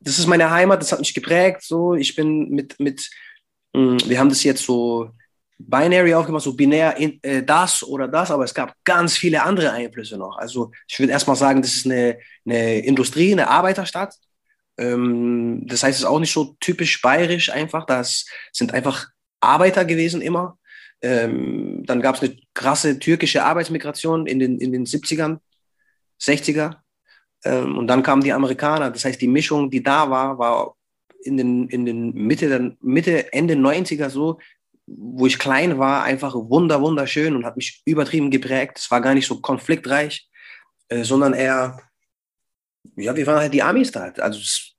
das 0.00 0.18
ist 0.18 0.26
meine 0.26 0.50
Heimat, 0.50 0.82
das 0.82 0.92
hat 0.92 0.98
mich 0.98 1.14
geprägt. 1.14 1.62
So. 1.62 1.94
Ich 1.94 2.14
bin 2.14 2.50
mit, 2.50 2.78
mit 2.78 3.10
hm, 3.74 3.98
wir 4.06 4.18
haben 4.18 4.28
das 4.28 4.44
jetzt 4.44 4.64
so 4.64 5.10
binary 5.58 6.14
aufgemacht, 6.14 6.42
so 6.42 6.54
binär 6.54 6.96
in, 6.96 7.22
äh, 7.22 7.42
das 7.42 7.82
oder 7.82 8.08
das, 8.08 8.30
aber 8.30 8.44
es 8.44 8.54
gab 8.54 8.74
ganz 8.84 9.16
viele 9.16 9.42
andere 9.42 9.70
Einflüsse 9.72 10.18
noch. 10.18 10.36
Also, 10.38 10.72
ich 10.88 10.98
würde 10.98 11.12
erstmal 11.12 11.36
sagen, 11.36 11.62
das 11.62 11.74
ist 11.74 11.86
eine, 11.86 12.18
eine 12.44 12.80
Industrie, 12.80 13.32
eine 13.32 13.48
Arbeiterstadt. 13.48 14.14
Ähm, 14.76 15.62
das 15.66 15.82
heißt, 15.82 15.96
es 15.96 16.00
ist 16.02 16.08
auch 16.08 16.20
nicht 16.20 16.32
so 16.32 16.56
typisch 16.60 17.00
bayerisch 17.00 17.50
einfach. 17.50 17.86
Das 17.86 18.26
sind 18.52 18.72
einfach 18.74 19.08
Arbeiter 19.40 19.84
gewesen 19.84 20.20
immer. 20.20 20.58
Ähm, 21.02 21.84
dann 21.84 22.00
gab 22.00 22.16
es 22.16 22.22
eine 22.22 22.36
krasse 22.54 22.98
türkische 22.98 23.44
Arbeitsmigration 23.44 24.26
in 24.26 24.38
den, 24.38 24.58
in 24.58 24.72
den 24.72 24.86
70ern, 24.86 25.38
60er. 26.20 26.76
Ähm, 27.44 27.78
und 27.78 27.86
dann 27.86 28.02
kamen 28.02 28.22
die 28.22 28.32
Amerikaner. 28.32 28.90
Das 28.90 29.04
heißt, 29.04 29.20
die 29.20 29.28
Mischung, 29.28 29.70
die 29.70 29.82
da 29.82 30.10
war, 30.10 30.38
war 30.38 30.74
in 31.22 31.36
den, 31.36 31.68
in 31.68 31.86
den 31.86 32.12
Mitte, 32.14 32.76
Mitte, 32.80 33.32
Ende 33.32 33.54
90er 33.54 34.10
so, 34.10 34.38
wo 34.86 35.26
ich 35.26 35.38
klein 35.38 35.78
war, 35.78 36.02
einfach 36.02 36.34
wunder, 36.34 36.80
wunderschön 36.80 37.34
und 37.34 37.46
hat 37.46 37.56
mich 37.56 37.82
übertrieben 37.86 38.30
geprägt. 38.30 38.78
Es 38.78 38.90
war 38.90 39.00
gar 39.00 39.14
nicht 39.14 39.26
so 39.26 39.40
konfliktreich, 39.40 40.28
äh, 40.88 41.04
sondern 41.04 41.32
eher, 41.32 41.80
ja, 42.96 43.16
wir 43.16 43.26
waren 43.26 43.40
halt 43.40 43.54
die 43.54 43.62
Amis 43.62 43.92
da. 43.92 44.12
Also 44.18 44.40
es, 44.40 44.74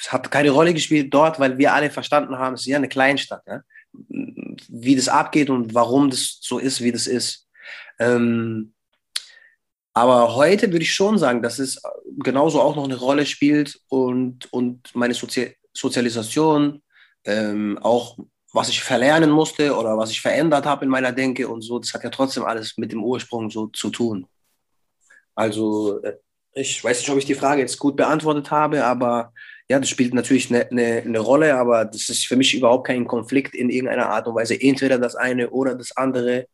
es, 0.00 0.12
hat 0.12 0.30
keine 0.30 0.50
Rolle 0.50 0.74
gespielt 0.74 1.12
dort, 1.12 1.38
weil 1.38 1.58
wir 1.58 1.74
alle 1.74 1.90
verstanden 1.90 2.38
haben, 2.38 2.54
es 2.54 2.62
ist 2.62 2.66
ja 2.66 2.78
eine 2.78 2.88
Kleinstadt, 2.88 3.42
ja? 3.46 3.62
wie 3.92 4.96
das 4.96 5.08
abgeht 5.08 5.50
und 5.50 5.74
warum 5.74 6.10
das 6.10 6.38
so 6.40 6.58
ist, 6.58 6.80
wie 6.80 6.92
das 6.92 7.06
ist. 7.06 7.48
Ähm, 7.98 8.72
aber 9.92 10.34
heute 10.36 10.70
würde 10.70 10.84
ich 10.84 10.94
schon 10.94 11.18
sagen, 11.18 11.42
dass 11.42 11.58
es 11.58 11.80
genauso 12.18 12.60
auch 12.60 12.76
noch 12.76 12.84
eine 12.84 12.96
Rolle 12.96 13.26
spielt 13.26 13.80
und, 13.88 14.52
und 14.52 14.94
meine 14.94 15.14
Sozi 15.14 15.56
Sozialisation, 15.72 16.82
ähm, 17.24 17.78
auch 17.80 18.18
was 18.52 18.68
ich 18.68 18.82
verlernen 18.82 19.30
musste 19.30 19.76
oder 19.76 19.96
was 19.96 20.10
ich 20.10 20.20
verändert 20.20 20.66
habe 20.66 20.84
in 20.84 20.90
meiner 20.90 21.12
Denke 21.12 21.46
und 21.48 21.62
so, 21.62 21.78
das 21.78 21.94
hat 21.94 22.02
ja 22.02 22.10
trotzdem 22.10 22.44
alles 22.44 22.76
mit 22.76 22.90
dem 22.90 23.04
Ursprung 23.04 23.50
so 23.50 23.68
zu 23.68 23.90
tun. 23.90 24.26
Also 25.36 26.02
äh, 26.02 26.14
ich 26.52 26.82
weiß 26.82 26.98
nicht, 26.98 27.10
ob 27.10 27.18
ich 27.18 27.24
die 27.24 27.34
Frage 27.34 27.60
jetzt 27.60 27.78
gut 27.78 27.96
beantwortet 27.96 28.50
habe, 28.50 28.84
aber 28.84 29.32
ja, 29.68 29.78
das 29.78 29.88
spielt 29.88 30.14
natürlich 30.14 30.50
eine, 30.50 30.68
eine, 30.68 31.02
eine 31.02 31.20
Rolle, 31.20 31.56
aber 31.56 31.84
das 31.84 32.08
ist 32.08 32.26
für 32.26 32.36
mich 32.36 32.54
überhaupt 32.54 32.88
kein 32.88 33.06
Konflikt 33.06 33.54
in 33.54 33.70
irgendeiner 33.70 34.08
Art 34.08 34.26
und 34.26 34.34
Weise. 34.34 34.60
Entweder 34.60 34.98
das 34.98 35.14
eine 35.14 35.50
oder 35.50 35.76
das 35.76 35.96
andere. 35.96 36.46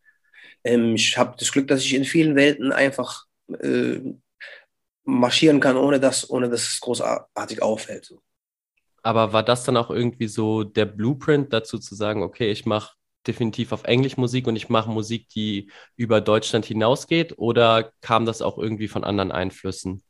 Ähm, 0.67 0.97
ich 0.97 1.17
habe 1.17 1.37
das 1.39 1.53
Glück, 1.53 1.69
dass 1.69 1.81
ich 1.83 1.95
in 1.95 2.05
vielen 2.05 2.35
Welten 2.35 2.73
einfach 2.73 3.25
äh, 3.63 4.01
marschieren 5.05 5.61
kann, 5.61 5.77
ohne 5.77 6.01
dass, 6.01 6.29
ohne 6.29 6.51
dass 6.51 6.63
es 6.63 6.81
großartig 6.81 7.63
auffällt. 7.63 8.13
Aber 9.03 9.33
war 9.33 9.45
das 9.45 9.63
dann 9.63 9.77
auch 9.77 9.91
irgendwie 9.91 10.27
so 10.27 10.65
der 10.65 10.85
Blueprint 10.85 11.53
dazu 11.53 11.79
zu 11.79 11.95
sagen, 11.95 12.25
okay, 12.25 12.51
ich 12.51 12.67
mache 12.67 12.95
definitiv 13.25 13.71
auf 13.71 13.85
Englisch 13.85 14.17
Musik 14.17 14.49
und 14.49 14.57
ich 14.57 14.69
mache 14.69 14.91
Musik, 14.91 15.29
die 15.29 15.71
über 15.95 16.21
Deutschland 16.21 16.65
hinausgeht? 16.65 17.39
Oder 17.39 17.93
kam 18.01 18.27
das 18.27 18.43
auch 18.43 18.59
irgendwie 18.59 18.89
von 18.89 19.05
anderen 19.05 19.31
Einflüssen? 19.31 20.03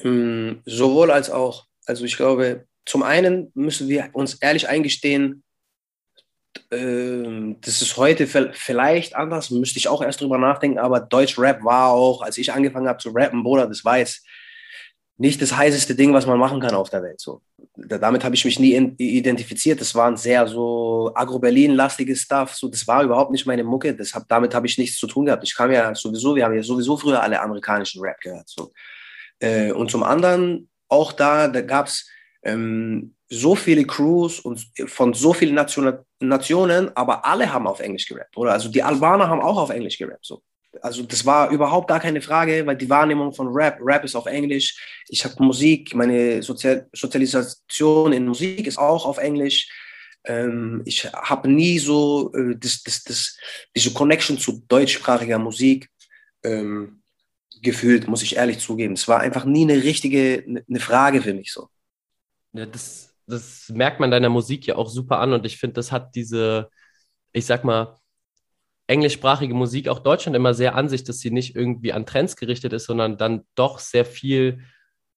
Hm, 0.00 0.62
sowohl 0.64 1.10
als 1.10 1.30
auch. 1.30 1.66
Also 1.84 2.06
ich 2.06 2.16
glaube, 2.16 2.66
zum 2.86 3.02
einen 3.02 3.50
müssen 3.54 3.88
wir 3.88 4.08
uns 4.14 4.34
ehrlich 4.34 4.68
eingestehen, 4.68 5.44
ähm, 6.70 7.56
das 7.60 7.82
ist 7.82 7.96
heute 7.96 8.26
vielleicht 8.26 9.16
anders, 9.16 9.50
müsste 9.50 9.78
ich 9.78 9.88
auch 9.88 10.02
erst 10.02 10.20
drüber 10.20 10.38
nachdenken, 10.38 10.78
aber 10.78 11.00
Deutsch-Rap 11.00 11.64
war 11.64 11.90
auch, 11.90 12.22
als 12.22 12.38
ich 12.38 12.52
angefangen 12.52 12.88
habe 12.88 12.98
zu 12.98 13.10
rappen, 13.10 13.42
Bruder, 13.42 13.66
das 13.66 13.82
jetzt 13.84 14.24
nicht 15.16 15.40
das 15.40 15.56
heißeste 15.56 15.94
Ding, 15.94 16.12
was 16.12 16.26
man 16.26 16.38
machen 16.38 16.60
kann 16.60 16.74
auf 16.74 16.90
der 16.90 17.02
Welt. 17.02 17.20
So. 17.20 17.40
Damit 17.76 18.24
habe 18.24 18.34
ich 18.34 18.44
mich 18.44 18.58
nie 18.58 18.74
identifiziert. 18.98 19.80
Das 19.80 19.94
war 19.94 20.08
ein 20.08 20.16
sehr 20.16 20.46
so 20.48 21.12
Agro-Berlin-lastiges 21.14 22.22
Stuff. 22.22 22.54
So, 22.54 22.68
das 22.68 22.86
war 22.88 23.04
überhaupt 23.04 23.30
nicht 23.30 23.46
meine 23.46 23.62
Mucke. 23.62 23.94
Das 23.94 24.14
hab, 24.14 24.26
damit 24.28 24.54
habe 24.54 24.66
ich 24.66 24.76
nichts 24.76 24.98
zu 24.98 25.06
tun 25.06 25.26
gehabt. 25.26 25.44
Ich 25.44 25.54
kam 25.54 25.70
ja 25.70 25.94
sowieso, 25.94 26.34
wir 26.34 26.44
haben 26.44 26.54
ja 26.54 26.62
sowieso 26.62 26.96
früher 26.96 27.22
alle 27.22 27.40
amerikanischen 27.40 28.02
Rap 28.02 28.20
gehört. 28.20 28.48
So. 28.48 28.72
Äh, 29.38 29.70
und 29.70 29.90
zum 29.90 30.02
anderen, 30.02 30.68
auch 30.88 31.12
da, 31.12 31.46
da 31.46 31.60
gab 31.60 31.86
es 31.86 32.08
ähm, 32.44 33.14
so 33.28 33.54
viele 33.56 33.84
Crews 33.84 34.38
und 34.38 34.66
von 34.86 35.14
so 35.14 35.32
vielen 35.32 35.54
Nation 35.54 35.98
Nationen, 36.20 36.94
aber 36.96 37.24
alle 37.24 37.52
haben 37.52 37.66
auf 37.66 37.80
Englisch 37.80 38.06
gerappt, 38.06 38.36
oder? 38.36 38.52
Also 38.52 38.68
die 38.68 38.82
Albaner 38.82 39.28
haben 39.28 39.40
auch 39.40 39.58
auf 39.58 39.70
Englisch 39.70 39.98
gerappt, 39.98 40.24
so. 40.24 40.42
Also 40.82 41.04
das 41.04 41.24
war 41.24 41.50
überhaupt 41.50 41.88
gar 41.88 42.00
keine 42.00 42.20
Frage, 42.20 42.66
weil 42.66 42.76
die 42.76 42.90
Wahrnehmung 42.90 43.32
von 43.32 43.48
Rap, 43.48 43.78
Rap 43.80 44.04
ist 44.04 44.16
auf 44.16 44.26
Englisch. 44.26 44.76
Ich 45.08 45.24
habe 45.24 45.42
Musik, 45.42 45.94
meine 45.94 46.42
Sozial 46.42 46.88
Sozialisation 46.92 48.12
in 48.12 48.26
Musik 48.26 48.66
ist 48.66 48.78
auch 48.78 49.06
auf 49.06 49.18
Englisch. 49.18 49.68
Ähm, 50.24 50.82
ich 50.84 51.04
habe 51.12 51.48
nie 51.48 51.78
so 51.78 52.32
äh, 52.34 52.56
das, 52.56 52.82
das, 52.82 53.04
das, 53.04 53.38
diese 53.74 53.92
Connection 53.92 54.36
zu 54.36 54.64
deutschsprachiger 54.66 55.38
Musik 55.38 55.88
ähm, 56.42 57.02
gefühlt, 57.62 58.08
muss 58.08 58.22
ich 58.22 58.36
ehrlich 58.36 58.58
zugeben. 58.58 58.94
Es 58.94 59.06
war 59.06 59.20
einfach 59.20 59.44
nie 59.44 59.62
eine 59.62 59.82
richtige, 59.82 60.44
eine 60.44 60.80
Frage 60.80 61.22
für 61.22 61.34
mich 61.34 61.52
so. 61.52 61.68
Ja, 62.54 62.66
das, 62.66 63.14
das 63.26 63.68
merkt 63.68 64.00
man 64.00 64.10
deiner 64.10 64.28
Musik 64.28 64.66
ja 64.66 64.76
auch 64.76 64.88
super 64.88 65.18
an 65.18 65.32
und 65.32 65.44
ich 65.44 65.58
finde, 65.58 65.74
das 65.74 65.92
hat 65.92 66.14
diese, 66.14 66.70
ich 67.32 67.46
sag 67.46 67.64
mal, 67.64 67.98
englischsprachige 68.86 69.54
Musik 69.54 69.88
auch 69.88 69.98
Deutschland 69.98 70.36
immer 70.36 70.54
sehr 70.54 70.74
an 70.76 70.88
sich, 70.88 71.04
dass 71.04 71.18
sie 71.18 71.30
nicht 71.30 71.56
irgendwie 71.56 71.92
an 71.92 72.06
Trends 72.06 72.36
gerichtet 72.36 72.72
ist, 72.72 72.84
sondern 72.84 73.16
dann 73.18 73.44
doch 73.54 73.78
sehr 73.78 74.04
viel 74.04 74.60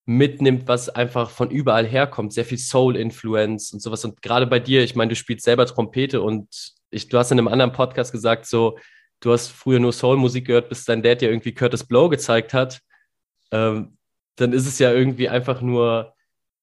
mitnimmt, 0.06 0.68
was 0.68 0.90
einfach 0.90 1.30
von 1.30 1.52
überall 1.52 1.86
herkommt, 1.86 2.34
sehr 2.34 2.46
viel 2.46 2.58
Soul-Influence 2.58 3.74
und 3.74 3.82
sowas. 3.82 4.06
Und 4.06 4.22
gerade 4.22 4.48
bei 4.48 4.60
dir, 4.60 4.84
ich 4.84 4.96
meine, 4.96 5.10
du 5.10 5.16
spielst 5.16 5.44
selber 5.46 5.66
Trompete 5.66 6.22
und 6.22 6.48
ich, 6.90 7.10
du 7.10 7.18
hast 7.18 7.32
in 7.32 7.38
einem 7.40 7.50
anderen 7.50 7.74
Podcast 7.74 8.14
gesagt, 8.14 8.46
so, 8.46 8.80
du 9.20 9.34
hast 9.34 9.50
früher 9.50 9.80
nur 9.80 9.92
Soul-Musik 9.94 10.48
gehört, 10.48 10.70
bis 10.70 10.86
dein 10.86 11.04
Dad 11.04 11.22
dir 11.22 11.30
irgendwie 11.30 11.54
Curtis 11.54 11.84
Blow 11.84 12.08
gezeigt 12.10 12.54
hat. 12.54 12.80
Ähm, 13.52 13.98
dann 14.38 14.54
ist 14.54 14.66
es 14.66 14.80
ja 14.80 14.94
irgendwie 14.94 15.28
einfach 15.30 15.62
nur, 15.62 16.16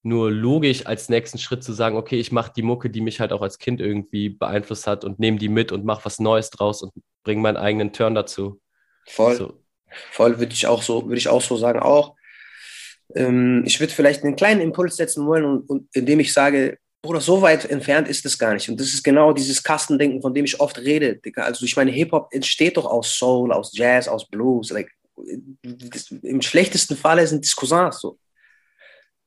nur 0.04 0.30
logisch 0.30 0.86
als 0.86 1.08
nächsten 1.08 1.38
Schritt 1.38 1.64
zu 1.64 1.72
sagen, 1.72 1.96
okay, 1.96 2.20
ich 2.20 2.30
mache 2.30 2.52
die 2.54 2.62
Mucke, 2.62 2.90
die 2.90 3.00
mich 3.00 3.20
halt 3.20 3.32
auch 3.32 3.42
als 3.42 3.58
Kind 3.58 3.80
irgendwie 3.80 4.28
beeinflusst 4.28 4.86
hat 4.86 5.04
und 5.04 5.18
nehme 5.18 5.38
die 5.38 5.48
mit 5.48 5.72
und 5.72 5.84
mache 5.84 6.04
was 6.04 6.20
Neues 6.20 6.50
draus 6.50 6.82
und 6.82 6.92
bringe 7.24 7.40
meinen 7.40 7.56
eigenen 7.56 7.92
Turn 7.92 8.14
dazu. 8.14 8.60
Voll. 9.06 9.36
So. 9.36 9.60
Voll 10.10 10.38
würde 10.38 10.52
ich 10.52 10.66
auch 10.66 10.82
so, 10.82 11.04
würde 11.04 11.18
ich 11.18 11.28
auch 11.28 11.40
so 11.40 11.56
sagen. 11.56 11.80
Auch 11.80 12.14
ähm, 13.14 13.62
ich 13.66 13.80
würde 13.80 13.92
vielleicht 13.92 14.24
einen 14.24 14.36
kleinen 14.36 14.60
Impuls 14.60 14.96
setzen 14.96 15.26
wollen, 15.26 15.44
und, 15.44 15.70
und 15.70 15.88
indem 15.94 16.20
ich 16.20 16.32
sage, 16.32 16.78
Bruder, 17.02 17.20
so 17.20 17.42
weit 17.42 17.66
entfernt 17.66 18.08
ist 18.08 18.24
es 18.24 18.38
gar 18.38 18.54
nicht. 18.54 18.68
Und 18.68 18.80
das 18.80 18.88
ist 18.88 19.02
genau 19.02 19.32
dieses 19.32 19.62
Kastendenken, 19.62 20.22
von 20.22 20.32
dem 20.32 20.46
ich 20.46 20.58
oft 20.58 20.78
rede. 20.78 21.20
Also 21.36 21.66
ich 21.66 21.76
meine, 21.76 21.90
Hip-Hop 21.90 22.28
entsteht 22.32 22.76
doch 22.76 22.86
aus 22.86 23.14
Soul, 23.18 23.52
aus 23.52 23.76
Jazz, 23.76 24.08
aus 24.08 24.26
Blues. 24.26 24.70
Like, 24.70 24.90
Im 26.22 26.40
schlechtesten 26.40 26.96
Falle 26.96 27.26
sind 27.26 27.44
es 27.44 27.54
Cousins 27.54 28.00
so. 28.00 28.18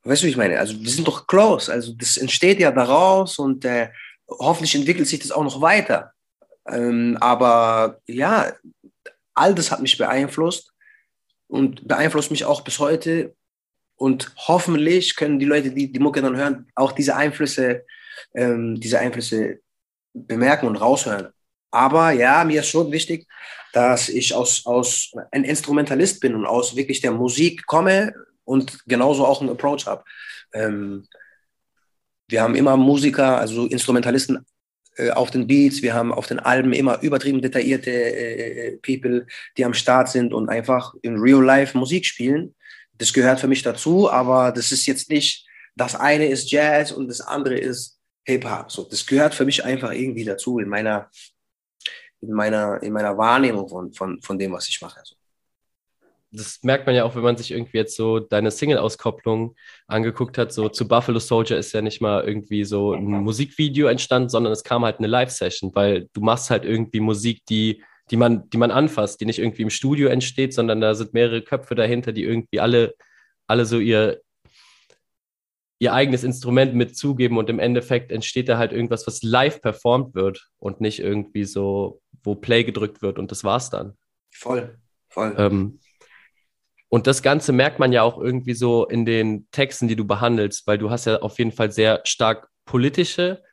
Weißt 0.08 0.22
du, 0.22 0.28
wie 0.28 0.32
ich 0.32 0.38
meine? 0.38 0.58
Also 0.58 0.80
wir 0.80 0.90
sind 0.90 1.08
doch 1.08 1.28
close. 1.28 1.72
Also 1.72 1.94
das 1.94 2.16
entsteht 2.16 2.60
ja 2.60 2.72
daraus 2.72 3.38
und 3.40 3.66
äh, 3.66 3.90
hoffentlich 4.30 4.76
entwickelt 4.76 5.08
sich 5.08 5.20
das 5.20 5.32
auch 5.32 5.44
noch 5.44 5.60
weiter. 5.62 6.14
Ähm, 6.70 7.18
aber 7.20 8.00
ja, 8.08 8.54
all 9.34 9.54
das 9.54 9.70
hat 9.70 9.82
mich 9.82 9.98
beeinflusst 9.98 10.72
und 11.48 11.88
beeinflusst 11.88 12.32
mich 12.32 12.46
auch 12.46 12.62
bis 12.62 12.80
heute. 12.80 13.36
Und 13.96 14.32
hoffentlich 14.38 15.16
können 15.16 15.40
die 15.40 15.46
Leute, 15.46 15.72
die 15.72 15.92
die 15.92 16.00
Mucke 16.00 16.22
dann 16.22 16.38
hören, 16.38 16.68
auch 16.76 16.94
diese 16.94 17.16
Einflüsse, 17.16 17.84
ähm, 18.34 18.80
diese 18.80 19.00
Einflüsse 19.00 19.60
bemerken 20.14 20.68
und 20.68 20.78
raushören. 20.78 21.30
Aber 21.72 22.12
ja, 22.12 22.46
mir 22.46 22.62
ist 22.62 22.70
schon 22.70 22.92
wichtig, 22.92 23.28
dass 23.74 24.08
ich 24.08 24.34
aus, 24.34 24.66
aus 24.66 25.12
ein 25.32 25.44
Instrumentalist 25.44 26.22
bin 26.22 26.34
und 26.34 26.46
aus 26.46 26.76
wirklich 26.76 27.02
der 27.02 27.12
Musik 27.12 27.66
komme 27.66 28.14
und 28.48 28.86
genauso 28.88 29.26
auch 29.26 29.42
einen 29.42 29.50
Approach 29.50 29.86
habe. 29.86 30.04
Ähm, 30.54 31.06
wir 32.28 32.42
haben 32.42 32.56
immer 32.56 32.78
Musiker, 32.78 33.38
also 33.38 33.68
Instrumentalisten 33.68 34.46
äh, 34.96 35.12
auf 35.12 35.32
den 35.32 35.48
Beats, 35.48 35.82
wir 35.82 35.94
haben 35.94 36.12
auf 36.12 36.28
den 36.28 36.40
Alben 36.40 36.74
immer 36.74 37.02
übertrieben 37.02 37.42
detaillierte 37.42 37.92
äh, 37.92 38.68
äh 38.68 38.78
People, 38.78 39.28
die 39.58 39.66
am 39.66 39.74
Start 39.74 40.10
sind 40.10 40.34
und 40.34 40.50
einfach 40.50 40.94
in 41.02 41.18
Real 41.18 41.44
Life 41.44 41.78
Musik 41.78 42.06
spielen 42.06 42.56
das 42.98 43.14
gehört 43.14 43.40
für 43.40 43.48
mich 43.48 43.62
dazu, 43.62 44.10
aber 44.10 44.52
das 44.52 44.72
ist 44.72 44.86
jetzt 44.86 45.10
nicht, 45.10 45.46
das 45.76 45.96
eine 45.96 46.28
ist 46.28 46.52
Jazz 46.52 46.92
und 46.92 47.08
das 47.08 47.22
andere 47.22 47.58
ist 47.58 48.00
Hip-Hop. 48.26 48.72
So, 48.72 48.84
das 48.84 49.06
gehört 49.06 49.36
für 49.36 49.46
mich 49.46 49.64
einfach 49.64 49.92
irgendwie 49.92 50.26
dazu 50.26 50.60
in 50.60 50.68
meiner, 50.68 51.10
in 52.22 52.32
meiner, 52.32 52.82
in 52.82 52.94
meiner 52.94 53.18
Wahrnehmung 53.18 53.70
von, 53.70 53.94
von, 53.94 54.22
von 54.22 54.40
dem, 54.40 54.52
was 54.52 54.68
ich 54.68 54.82
mache. 54.82 55.00
So. 55.04 55.16
Das 56.32 56.60
merkt 56.64 56.86
man 56.86 56.96
ja 56.96 57.04
auch, 57.06 57.16
wenn 57.16 57.24
man 57.24 57.38
sich 57.38 57.52
irgendwie 57.52 57.78
jetzt 57.78 57.96
so 57.96 58.20
deine 58.20 58.52
Single-Auskopplung 58.52 59.56
angeguckt 59.88 60.38
hat. 60.38 60.52
So 60.52 60.70
zu 60.70 60.88
Buffalo 60.88 61.20
Soldier 61.20 61.58
ist 61.58 61.74
ja 61.74 61.82
nicht 61.82 62.02
mal 62.02 62.24
irgendwie 62.24 62.66
so 62.66 62.94
ein 62.94 63.06
Musikvideo 63.06 63.88
entstanden, 63.88 64.30
sondern 64.30 64.52
es 64.52 64.64
kam 64.64 64.84
halt 64.84 65.00
eine 65.00 65.08
Live-Session, 65.08 65.72
weil 65.74 66.10
du 66.14 66.22
machst 66.22 66.50
halt 66.50 66.66
irgendwie 66.66 67.00
Musik, 67.00 67.46
die 67.46 67.82
die 68.12 68.18
man, 68.18 68.50
die 68.50 68.58
man 68.58 68.72
anfasst, 68.72 69.20
die 69.20 69.26
nicht 69.26 69.40
irgendwie 69.40 69.64
im 69.64 69.70
Studio 69.70 70.10
entsteht, 70.10 70.54
sondern 70.54 70.82
da 70.82 70.96
sind 70.96 71.14
mehrere 71.14 71.42
Köpfe 71.42 71.76
dahinter, 71.76 72.14
die 72.14 72.24
irgendwie 72.24 72.60
alle, 72.60 72.96
alle 73.48 73.66
so 73.66 73.80
ihr, 73.80 74.22
ihr 75.80 75.94
eigenes 75.94 76.24
Instrument 76.24 76.74
mit 76.74 76.98
zugeben 76.98 77.38
und 77.38 77.50
im 77.50 77.60
Endeffekt 77.60 78.12
entsteht 78.12 78.50
da 78.50 78.58
halt 78.58 78.72
irgendwas, 78.72 79.06
was 79.08 79.24
live 79.24 79.62
performt 79.62 80.16
wird 80.16 80.50
und 80.58 80.82
nicht 80.82 81.00
irgendwie 81.00 81.44
so, 81.44 82.02
wo 82.24 82.36
Play 82.36 82.64
gedrückt 82.64 83.02
wird 83.02 83.20
und 83.20 83.32
das 83.32 83.44
war's 83.44 83.70
dann. 83.70 83.98
Voll, 84.34 84.78
voll. 85.10 85.36
Ähm, 85.38 85.80
und 86.90 87.08
das 87.08 87.22
Ganze 87.22 87.52
merkt 87.52 87.80
man 87.80 87.92
ja 87.92 88.04
auch 88.04 88.18
irgendwie 88.18 88.54
so 88.54 88.86
in 88.86 89.06
den 89.06 89.48
Texten, 89.52 89.88
die 89.88 89.96
du 89.96 90.06
behandelst, 90.06 90.68
weil 90.68 90.78
du 90.78 90.90
hast 90.90 91.06
ja 91.06 91.22
auf 91.22 91.38
jeden 91.38 91.52
Fall 91.52 91.72
sehr 91.72 92.02
stark 92.06 92.50
politische 92.66 93.44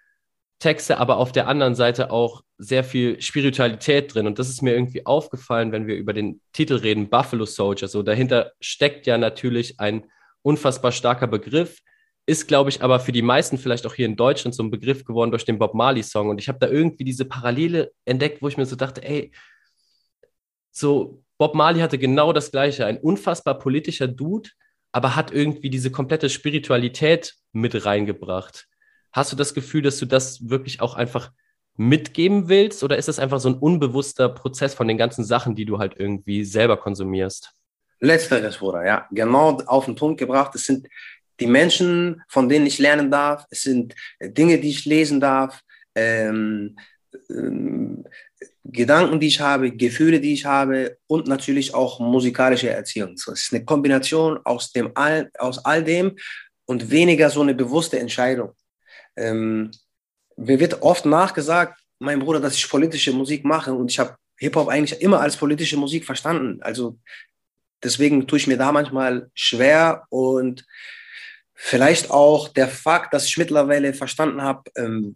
Texte, 0.60 0.98
aber 0.98 1.18
auf 1.18 1.32
der 1.32 1.48
anderen 1.48 1.74
Seite 1.74 2.10
auch 2.10 2.42
sehr 2.58 2.84
viel 2.84 3.20
Spiritualität 3.20 4.14
drin. 4.14 4.26
Und 4.26 4.38
das 4.38 4.48
ist 4.48 4.62
mir 4.62 4.72
irgendwie 4.72 5.04
aufgefallen, 5.04 5.72
wenn 5.72 5.86
wir 5.86 5.96
über 5.96 6.12
den 6.12 6.40
Titel 6.52 6.76
reden, 6.76 7.10
Buffalo 7.10 7.44
Soldier. 7.44 7.88
So 7.88 8.02
dahinter 8.02 8.52
steckt 8.60 9.06
ja 9.06 9.18
natürlich 9.18 9.80
ein 9.80 10.04
unfassbar 10.42 10.92
starker 10.92 11.26
Begriff, 11.26 11.80
ist, 12.26 12.46
glaube 12.46 12.70
ich, 12.70 12.82
aber 12.82 13.00
für 13.00 13.12
die 13.12 13.22
meisten 13.22 13.58
vielleicht 13.58 13.86
auch 13.86 13.94
hier 13.94 14.06
in 14.06 14.16
Deutschland 14.16 14.54
so 14.54 14.62
ein 14.62 14.70
Begriff 14.70 15.04
geworden 15.04 15.30
durch 15.30 15.44
den 15.44 15.58
Bob 15.58 15.74
Marley-Song. 15.74 16.28
Und 16.28 16.40
ich 16.40 16.48
habe 16.48 16.58
da 16.58 16.68
irgendwie 16.68 17.04
diese 17.04 17.24
Parallele 17.24 17.92
entdeckt, 18.04 18.40
wo 18.40 18.48
ich 18.48 18.56
mir 18.56 18.64
so 18.64 18.76
dachte, 18.76 19.02
ey, 19.02 19.32
so 20.70 21.23
Bob 21.44 21.54
Marley 21.54 21.80
hatte 21.80 21.98
genau 21.98 22.32
das 22.32 22.52
Gleiche, 22.52 22.86
ein 22.86 22.96
unfassbar 22.96 23.58
politischer 23.58 24.08
Dude, 24.08 24.48
aber 24.92 25.14
hat 25.14 25.30
irgendwie 25.30 25.68
diese 25.68 25.90
komplette 25.90 26.30
Spiritualität 26.30 27.34
mit 27.52 27.84
reingebracht. 27.84 28.66
Hast 29.12 29.30
du 29.30 29.36
das 29.36 29.52
Gefühl, 29.52 29.82
dass 29.82 29.98
du 29.98 30.06
das 30.06 30.48
wirklich 30.48 30.80
auch 30.80 30.94
einfach 30.94 31.32
mitgeben 31.76 32.48
willst 32.48 32.82
oder 32.82 32.96
ist 32.96 33.08
das 33.08 33.18
einfach 33.18 33.40
so 33.40 33.50
ein 33.50 33.58
unbewusster 33.58 34.30
Prozess 34.30 34.72
von 34.72 34.88
den 34.88 34.96
ganzen 34.96 35.22
Sachen, 35.22 35.54
die 35.54 35.66
du 35.66 35.78
halt 35.78 35.96
irgendwie 35.98 36.46
selber 36.46 36.78
konsumierst? 36.78 37.52
Letzteres, 38.00 38.56
Bruder, 38.56 38.86
ja. 38.86 39.06
Genau 39.10 39.58
auf 39.66 39.84
den 39.84 39.96
Punkt 39.96 40.18
gebracht. 40.18 40.54
Es 40.54 40.64
sind 40.64 40.88
die 41.40 41.46
Menschen, 41.46 42.22
von 42.26 42.48
denen 42.48 42.64
ich 42.64 42.78
lernen 42.78 43.10
darf. 43.10 43.44
Es 43.50 43.64
sind 43.64 43.94
Dinge, 44.18 44.58
die 44.58 44.70
ich 44.70 44.86
lesen 44.86 45.20
darf. 45.20 45.60
Ähm, 45.94 46.78
ähm, 47.28 48.06
Gedanken, 48.64 49.20
die 49.20 49.28
ich 49.28 49.40
habe, 49.40 49.70
Gefühle, 49.70 50.20
die 50.20 50.32
ich 50.32 50.44
habe 50.44 50.98
und 51.06 51.26
natürlich 51.26 51.74
auch 51.74 52.00
musikalische 52.00 52.70
Erziehung. 52.70 53.16
So, 53.16 53.32
es 53.32 53.44
ist 53.44 53.52
eine 53.52 53.64
Kombination 53.64 54.38
aus, 54.44 54.72
dem 54.72 54.90
all, 54.94 55.30
aus 55.38 55.64
all 55.64 55.84
dem 55.84 56.16
und 56.66 56.90
weniger 56.90 57.30
so 57.30 57.42
eine 57.42 57.54
bewusste 57.54 57.98
Entscheidung. 57.98 58.52
Ähm, 59.16 59.70
mir 60.36 60.58
wird 60.58 60.82
oft 60.82 61.04
nachgesagt, 61.04 61.78
mein 61.98 62.18
Bruder, 62.18 62.40
dass 62.40 62.56
ich 62.56 62.68
politische 62.68 63.12
Musik 63.12 63.44
mache 63.44 63.72
und 63.72 63.90
ich 63.90 63.98
habe 63.98 64.16
Hip-Hop 64.38 64.68
eigentlich 64.68 65.00
immer 65.00 65.20
als 65.20 65.36
politische 65.36 65.76
Musik 65.76 66.04
verstanden. 66.04 66.60
Also 66.62 66.98
deswegen 67.82 68.26
tue 68.26 68.38
ich 68.38 68.46
mir 68.46 68.56
da 68.56 68.72
manchmal 68.72 69.30
schwer 69.34 70.04
und 70.08 70.64
vielleicht 71.54 72.10
auch 72.10 72.48
der 72.48 72.68
Fakt, 72.68 73.14
dass 73.14 73.26
ich 73.26 73.38
mittlerweile 73.38 73.94
verstanden 73.94 74.42
habe, 74.42 74.70
ähm, 74.76 75.14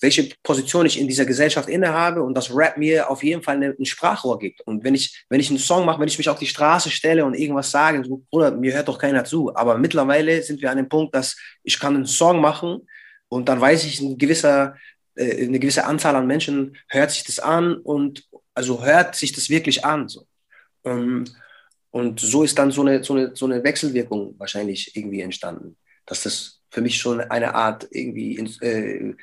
welche 0.00 0.30
Position 0.42 0.86
ich 0.86 0.98
in 0.98 1.08
dieser 1.08 1.24
Gesellschaft 1.24 1.68
innehabe 1.68 2.22
und 2.22 2.34
dass 2.34 2.54
Rap 2.54 2.76
mir 2.76 3.10
auf 3.10 3.22
jeden 3.22 3.42
Fall 3.42 3.62
ein 3.62 3.84
Sprachrohr 3.84 4.38
gibt. 4.38 4.60
Und 4.62 4.84
wenn 4.84 4.94
ich, 4.94 5.24
wenn 5.28 5.40
ich 5.40 5.50
einen 5.50 5.58
Song 5.58 5.84
mache, 5.84 6.00
wenn 6.00 6.08
ich 6.08 6.18
mich 6.18 6.28
auf 6.28 6.38
die 6.38 6.46
Straße 6.46 6.90
stelle 6.90 7.24
und 7.24 7.34
irgendwas 7.34 7.70
sage, 7.70 8.04
so, 8.04 8.22
Bruder, 8.30 8.50
mir 8.50 8.74
hört 8.74 8.88
doch 8.88 8.98
keiner 8.98 9.24
zu. 9.24 9.54
Aber 9.54 9.78
mittlerweile 9.78 10.42
sind 10.42 10.60
wir 10.60 10.70
an 10.70 10.76
dem 10.76 10.88
Punkt, 10.88 11.14
dass 11.14 11.36
ich 11.62 11.78
kann 11.78 11.94
einen 11.94 12.06
Song 12.06 12.40
machen 12.40 12.86
und 13.28 13.48
dann 13.48 13.60
weiß 13.60 13.84
ich, 13.84 14.00
ein 14.00 14.18
gewisser, 14.18 14.76
äh, 15.14 15.46
eine 15.46 15.58
gewisse 15.58 15.84
Anzahl 15.84 16.16
an 16.16 16.26
Menschen 16.26 16.76
hört 16.88 17.10
sich 17.10 17.24
das 17.24 17.38
an 17.38 17.76
und 17.76 18.24
also 18.54 18.84
hört 18.84 19.14
sich 19.14 19.32
das 19.32 19.50
wirklich 19.50 19.84
an. 19.84 20.08
So. 20.08 20.26
Ähm, 20.84 21.24
und 21.90 22.20
so 22.20 22.42
ist 22.42 22.58
dann 22.58 22.70
so 22.70 22.82
eine, 22.82 23.02
so, 23.02 23.14
eine, 23.14 23.34
so 23.34 23.46
eine 23.46 23.62
Wechselwirkung 23.64 24.34
wahrscheinlich 24.38 24.94
irgendwie 24.96 25.22
entstanden, 25.22 25.76
dass 26.04 26.22
das 26.22 26.60
für 26.70 26.80
mich 26.80 26.98
schon 26.98 27.20
eine 27.20 27.54
Art 27.54 27.88
irgendwie 27.90 28.36
äh, 28.60 29.14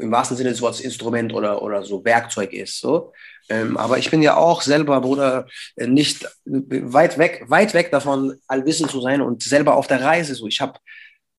im 0.00 0.10
wahrsten 0.10 0.36
Sinne 0.36 0.50
des 0.50 0.60
Wortes 0.60 0.80
Instrument 0.80 1.32
oder, 1.32 1.62
oder 1.62 1.82
so 1.82 2.04
Werkzeug 2.04 2.52
ist. 2.52 2.80
So. 2.80 3.12
Ähm, 3.48 3.76
aber 3.76 3.98
ich 3.98 4.10
bin 4.10 4.22
ja 4.22 4.36
auch 4.36 4.62
selber, 4.62 5.00
Bruder, 5.00 5.46
nicht 5.76 6.26
weit 6.44 7.18
weg, 7.18 7.44
weit 7.48 7.74
weg 7.74 7.90
davon, 7.90 8.36
allwissend 8.46 8.90
zu 8.90 9.00
sein 9.00 9.20
und 9.20 9.42
selber 9.42 9.76
auf 9.76 9.86
der 9.86 10.02
Reise. 10.02 10.34
So. 10.34 10.46
Ich 10.46 10.60
habe 10.60 10.78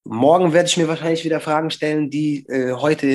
morgen 0.04 0.54
werde 0.54 0.68
ich 0.68 0.78
mir 0.78 0.88
wahrscheinlich 0.88 1.24
wieder 1.24 1.40
Fragen 1.40 1.72
stellen, 1.72 2.10
die 2.10 2.46
äh, 2.48 2.74
heute 2.74 3.08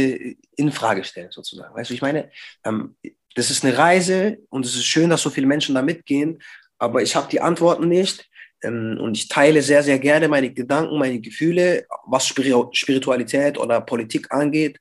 in 0.57 0.73
Frage 0.73 1.05
stellen, 1.05 1.31
sozusagen. 1.31 1.75
Weißt 1.75 1.91
du, 1.91 1.95
ich 1.95 2.03
meine, 2.03 2.31
ähm, 2.65 2.97
das 3.35 3.51
ist 3.51 3.65
eine 3.65 3.77
Reise 3.77 4.39
und 4.51 4.65
es 4.65 4.75
ist 4.75 4.85
schön, 4.85 5.11
dass 5.11 5.23
so 5.23 5.31
viele 5.31 5.47
Menschen 5.47 5.75
da 5.75 5.83
mitgehen, 5.83 6.41
aber 6.79 7.03
ich 7.03 7.17
habe 7.17 7.29
die 7.31 7.41
Antworten 7.41 7.89
nicht. 7.89 8.29
Ähm, 8.63 8.99
und 9.01 9.17
ich 9.17 9.29
teile 9.29 9.63
sehr, 9.63 9.83
sehr 9.83 9.99
gerne 9.99 10.29
meine 10.29 10.53
Gedanken, 10.53 10.99
meine 10.99 11.21
Gefühle, 11.21 11.87
was 12.07 12.27
Spiritualität 12.27 13.59
oder 13.59 13.81
Politik 13.81 14.33
angeht. 14.33 14.79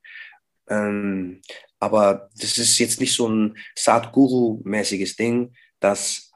Ähm, 0.67 1.41
aber 1.79 2.29
das 2.39 2.57
ist 2.57 2.77
jetzt 2.79 2.99
nicht 2.99 3.13
so 3.13 3.27
ein 3.27 3.57
Sadhguru-mäßiges 3.75 5.15
Ding, 5.17 5.53
dass 5.79 6.31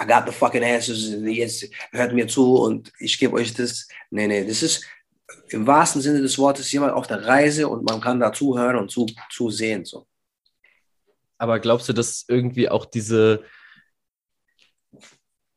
I 0.00 0.06
got 0.06 0.24
the 0.26 0.32
fucking 0.32 0.62
answers, 0.62 1.10
jetzt 1.24 1.68
hört 1.90 2.12
mir 2.12 2.28
zu 2.28 2.56
und 2.56 2.92
ich 2.98 3.18
gebe 3.18 3.34
euch 3.34 3.52
das. 3.54 3.88
Nee, 4.10 4.28
nee, 4.28 4.46
das 4.46 4.62
ist 4.62 4.84
im 5.48 5.66
wahrsten 5.66 6.00
Sinne 6.02 6.20
des 6.20 6.38
Wortes 6.38 6.70
jemand 6.70 6.92
auf 6.92 7.06
der 7.06 7.24
Reise 7.24 7.68
und 7.68 7.88
man 7.88 8.00
kann 8.00 8.20
da 8.20 8.32
zuhören 8.32 8.76
und 8.76 8.90
zu, 8.90 9.06
zusehen. 9.30 9.84
So. 9.84 10.06
Aber 11.38 11.58
glaubst 11.60 11.88
du, 11.88 11.92
dass 11.92 12.24
irgendwie 12.28 12.68
auch 12.68 12.84
diese, 12.84 13.44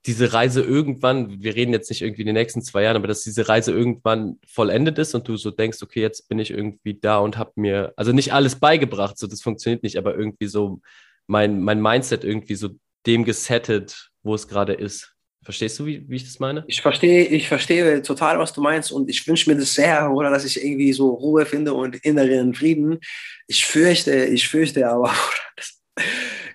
diese 0.05 0.31
Reise 0.33 0.61
irgendwann, 0.61 1.41
wir 1.41 1.55
reden 1.55 1.73
jetzt 1.73 1.89
nicht 1.89 2.01
irgendwie 2.01 2.21
in 2.21 2.27
den 2.27 2.35
nächsten 2.35 2.61
zwei 2.61 2.83
Jahren, 2.83 2.95
aber 2.95 3.07
dass 3.07 3.23
diese 3.23 3.49
Reise 3.49 3.71
irgendwann 3.71 4.39
vollendet 4.47 4.97
ist 4.97 5.13
und 5.13 5.27
du 5.27 5.35
so 5.35 5.51
denkst, 5.51 5.81
okay, 5.81 6.01
jetzt 6.01 6.29
bin 6.29 6.39
ich 6.39 6.51
irgendwie 6.51 6.93
da 6.93 7.19
und 7.19 7.37
habe 7.37 7.51
mir, 7.55 7.93
also 7.97 8.11
nicht 8.11 8.33
alles 8.33 8.55
beigebracht, 8.55 9.17
so 9.17 9.27
das 9.27 9.41
funktioniert 9.41 9.83
nicht, 9.83 9.97
aber 9.97 10.15
irgendwie 10.15 10.47
so 10.47 10.81
mein, 11.27 11.61
mein 11.61 11.81
Mindset 11.81 12.23
irgendwie 12.23 12.55
so 12.55 12.69
dem 13.05 13.25
gesettet, 13.25 14.09
wo 14.23 14.35
es 14.35 14.47
gerade 14.47 14.73
ist. 14.73 15.13
Verstehst 15.43 15.79
du, 15.79 15.85
wie, 15.85 16.07
wie 16.09 16.17
ich 16.17 16.25
das 16.25 16.39
meine? 16.39 16.63
Ich 16.67 16.81
verstehe, 16.81 17.25
ich 17.25 17.47
verstehe 17.47 18.01
total, 18.01 18.39
was 18.39 18.53
du 18.53 18.61
meinst 18.61 18.91
und 18.91 19.09
ich 19.09 19.25
wünsche 19.27 19.49
mir 19.49 19.57
das 19.57 19.73
sehr, 19.73 20.11
oder 20.11 20.29
dass 20.29 20.45
ich 20.45 20.63
irgendwie 20.63 20.91
so 20.91 21.09
Ruhe 21.09 21.45
finde 21.45 21.73
und 21.73 21.95
inneren 21.97 22.53
Frieden. 22.53 22.99
Ich 23.47 23.65
fürchte, 23.65 24.25
ich 24.25 24.47
fürchte 24.47 24.87
aber, 24.89 25.13
das, 25.55 25.78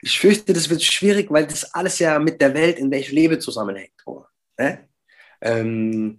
ich 0.02 0.18
fürchte, 0.18 0.52
das 0.52 0.68
wird 0.68 0.82
schwierig, 0.82 1.30
weil 1.30 1.46
das 1.46 1.74
alles 1.74 1.98
ja 1.98 2.18
mit 2.18 2.40
der 2.40 2.54
Welt, 2.54 2.78
in 2.78 2.90
der 2.90 3.00
ich 3.00 3.12
lebe, 3.12 3.38
zusammenhängt. 3.38 3.92
Ne? 4.58 4.88
Ähm, 5.40 6.18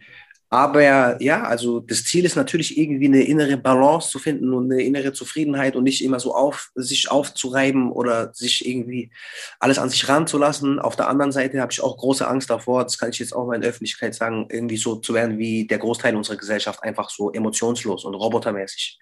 aber 0.56 1.22
ja, 1.22 1.44
also 1.44 1.82
das 1.82 2.06
Ziel 2.06 2.24
ist 2.24 2.36
natürlich 2.36 2.78
irgendwie 2.78 3.08
eine 3.08 3.24
innere 3.24 3.58
Balance 3.58 4.10
zu 4.10 4.20
finden 4.20 4.54
und 4.54 4.72
eine 4.72 4.84
innere 4.84 5.12
Zufriedenheit 5.12 5.76
und 5.76 5.84
nicht 5.84 6.04
immer 6.04 6.20
so 6.20 6.34
auf, 6.34 6.72
sich 6.76 7.12
aufzureiben 7.12 7.92
oder 7.92 8.34
sich 8.34 8.66
irgendwie 8.66 9.12
alles 9.60 9.78
an 9.80 9.90
sich 9.90 10.08
ranzulassen. 10.08 10.80
Auf 10.80 10.96
der 10.96 11.10
anderen 11.10 11.34
Seite 11.34 11.60
habe 11.60 11.74
ich 11.74 11.82
auch 11.82 11.98
große 11.98 12.26
Angst 12.26 12.50
davor, 12.50 12.84
das 12.84 12.98
kann 12.98 13.10
ich 13.10 13.20
jetzt 13.20 13.36
auch 13.36 13.46
mal 13.46 13.56
in 13.56 13.62
der 13.62 13.72
Öffentlichkeit 13.72 14.16
sagen, 14.16 14.48
irgendwie 14.50 14.78
so 14.78 14.96
zu 14.96 15.14
werden 15.14 15.38
wie 15.38 15.68
der 15.68 15.78
Großteil 15.78 16.16
unserer 16.16 16.38
Gesellschaft, 16.38 16.82
einfach 16.84 17.10
so 17.10 17.34
emotionslos 17.34 18.06
und 18.06 18.16
robotermäßig. 18.16 19.00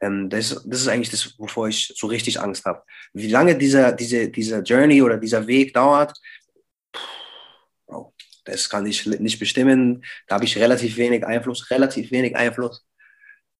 Ähm, 0.00 0.28
das, 0.28 0.60
das 0.66 0.80
ist 0.80 0.88
eigentlich 0.88 1.10
das, 1.10 1.38
wovor 1.38 1.68
ich 1.68 1.94
so 1.96 2.08
richtig 2.08 2.40
Angst 2.40 2.64
habe. 2.64 2.82
Wie 3.12 3.28
lange 3.28 3.56
dieser, 3.56 3.92
diese, 3.92 4.28
dieser 4.28 4.62
Journey 4.62 5.02
oder 5.02 5.18
dieser 5.18 5.46
Weg 5.46 5.72
dauert, 5.72 6.14
das 8.46 8.70
kann 8.70 8.86
ich 8.86 9.04
nicht 9.06 9.38
bestimmen. 9.38 10.04
Da 10.26 10.36
habe 10.36 10.44
ich 10.44 10.56
relativ 10.56 10.96
wenig 10.96 11.26
Einfluss, 11.26 11.70
relativ 11.70 12.10
wenig 12.10 12.34
Einfluss. 12.36 12.86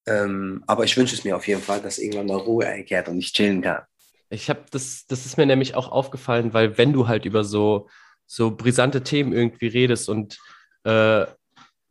Ähm, 0.07 0.63
aber 0.67 0.85
ich 0.85 0.97
wünsche 0.97 1.15
es 1.15 1.25
mir 1.25 1.37
auf 1.37 1.47
jeden 1.47 1.63
Fall, 1.63 1.81
dass 1.81 1.99
irgendwann 1.99 2.27
mal 2.27 2.37
Ruhe 2.37 2.67
einkehrt 2.67 3.09
und 3.09 3.19
ich 3.19 3.33
chillen 3.33 3.61
kann. 3.61 3.83
Ich 4.31 4.49
habe 4.49 4.63
das, 4.71 5.07
das 5.07 5.27
ist 5.27 5.37
mir 5.37 5.47
nämlich 5.47 5.75
auch 5.75 5.91
aufgefallen, 5.91 6.53
weil 6.53 6.79
wenn 6.79 6.93
du 6.93 7.09
halt 7.09 7.25
über 7.25 7.45
so, 7.45 7.89
so 8.27 8.53
brisante 8.53 9.03
Themen 9.03 9.33
irgendwie 9.33 9.67
redest 9.67 10.09
und 10.09 10.39
äh, 10.85 11.27